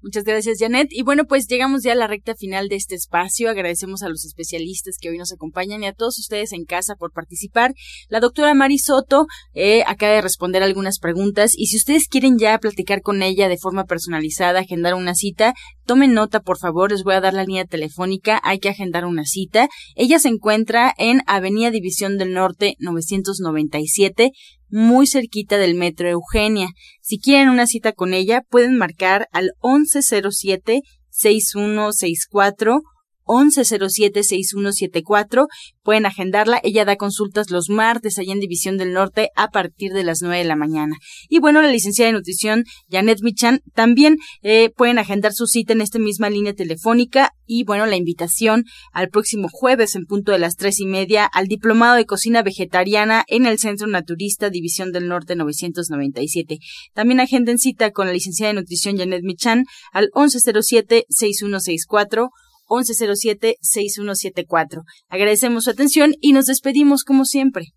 Muchas 0.04 0.24
gracias, 0.24 0.58
Janet. 0.60 0.88
Y 0.90 1.04
bueno, 1.04 1.26
pues 1.26 1.46
llegamos 1.48 1.84
ya 1.84 1.92
a 1.92 1.96
la 1.96 2.08
recta 2.08 2.34
final 2.34 2.70
de 2.70 2.76
este 2.76 2.96
espacio. 2.96 3.52
Agradecemos 3.52 4.02
a 4.02 4.10
los 4.10 4.26
especialistas 4.26 4.98
que 5.00 5.10
hoy 5.10 5.18
nos 5.20 5.32
acompañan 5.32 5.84
y 5.84 5.86
a 5.86 5.94
todos 5.94 6.18
ustedes 6.18 6.54
en 6.54 6.66
casa 6.66 6.96
por 6.96 7.12
participar. 7.12 7.76
La 8.10 8.20
doctora 8.20 8.56
Mari 8.56 8.80
Soto 8.80 9.28
eh, 9.54 9.84
acaba 9.86 10.14
de 10.14 10.22
responder 10.22 10.64
algunas 10.64 10.98
preguntas 10.98 11.52
y 11.56 11.68
si 11.68 11.78
ustedes 11.78 12.08
quieren 12.08 12.40
ya 12.40 12.58
platicar 12.58 13.02
con 13.02 13.22
ella 13.22 13.48
de 13.48 13.60
forma 13.60 13.84
personalizada, 13.84 14.62
agendar 14.62 14.96
una 14.96 15.14
cita, 15.14 15.54
tomen 15.86 16.16
nota, 16.16 16.40
por 16.40 16.58
favor. 16.58 16.92
Les 16.92 17.04
voy 17.04 17.14
a 17.14 17.22
dar 17.22 17.36
la 17.36 17.44
línea 17.44 17.66
telefónica. 17.66 18.42
Hay 18.44 18.58
que 18.58 18.70
agendar 18.70 19.06
una 19.06 19.26
cita. 19.26 19.70
Ella 19.96 20.18
se 20.18 20.30
encuentra 20.30 20.96
en 20.98 21.22
Avenida 21.28 21.70
División 21.70 22.18
del 22.18 22.34
Norte 22.34 22.76
997 22.80 24.32
muy 24.72 25.06
cerquita 25.08 25.58
del 25.58 25.76
Metro 25.76 26.08
Eugenia. 26.08 26.70
Si 27.02 27.20
quieren 27.20 27.50
una 27.50 27.68
cita 27.68 27.92
con 27.92 28.14
ella, 28.14 28.42
pueden 28.50 28.78
marcar 28.78 29.28
al 29.32 29.52
1107 29.64 30.82
6164 31.10 32.82
1107-6174. 33.32 35.48
Pueden 35.84 36.06
agendarla. 36.06 36.60
Ella 36.64 36.86
da 36.86 36.98
consultas 36.98 37.50
los 37.50 37.70
martes 37.70 38.20
allá 38.20 38.34
en 38.34 38.42
División 38.42 38.78
del 38.78 38.92
Norte 38.94 39.30
a 39.36 39.48
partir 39.48 39.94
de 39.94 40.04
las 40.04 40.22
9 40.22 40.40
de 40.40 40.44
la 40.44 40.58
mañana. 40.58 40.98
Y 41.30 41.40
bueno, 41.40 41.62
la 41.62 41.72
licenciada 41.72 42.12
de 42.12 42.18
nutrición 42.18 42.66
Janet 42.90 43.22
Michan 43.22 43.62
también 43.74 44.18
eh, 44.42 44.72
pueden 44.76 45.00
agendar 45.00 45.32
su 45.34 45.48
cita 45.48 45.72
en 45.74 45.80
esta 45.82 46.00
misma 46.00 46.30
línea 46.30 46.54
telefónica. 46.54 47.32
Y 47.46 47.64
bueno, 47.64 47.86
la 47.86 47.96
invitación 47.96 48.66
al 48.92 49.08
próximo 49.10 49.48
jueves 49.50 49.96
en 49.96 50.06
punto 50.06 50.34
de 50.34 50.40
las 50.40 50.56
tres 50.56 50.80
y 50.80 50.86
media 50.86 51.26
al 51.26 51.48
Diplomado 51.48 51.96
de 51.96 52.06
Cocina 52.06 52.44
Vegetariana 52.44 53.24
en 53.28 53.46
el 53.46 53.60
Centro 53.60 53.88
Naturista 53.88 54.50
División 54.50 54.92
del 54.92 55.08
Norte 55.08 55.36
997. 55.36 56.58
También 56.94 57.22
agenden 57.22 57.58
cita 57.58 57.92
con 57.92 58.08
la 58.08 58.14
licenciada 58.14 58.54
de 58.54 58.60
nutrición 58.60 58.98
Janet 58.98 59.24
Michan 59.24 59.64
al 59.94 60.10
1107-6164 60.14 62.30
1107-6174. 62.72 64.84
Agradecemos 65.10 65.66
su 65.66 65.72
atención 65.72 66.14
y 66.22 66.32
nos 66.34 66.46
despedimos 66.46 67.04
como 67.04 67.26
siempre 67.26 67.74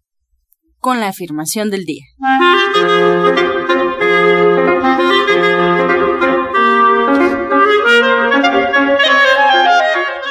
con 0.78 1.00
la 1.00 1.09
afirmación 1.09 1.70
del 1.70 1.85
día. 1.85 2.04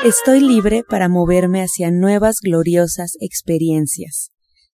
Estoy 0.06 0.42
libre 0.42 0.84
para 0.88 1.10
moverme 1.10 1.62
hacia 1.62 1.90
nuevas 1.90 2.36
gloriosas 2.42 3.14
experiencias. 3.20 4.30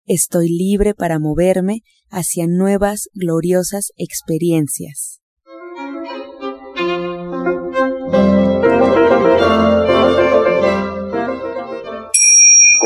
Estoy 0.06 0.48
libre 0.48 0.94
para 0.94 1.18
moverme 1.18 1.82
hacia 2.10 2.46
nuevas 2.46 3.10
gloriosas 3.12 3.92
experiencias. 3.96 5.20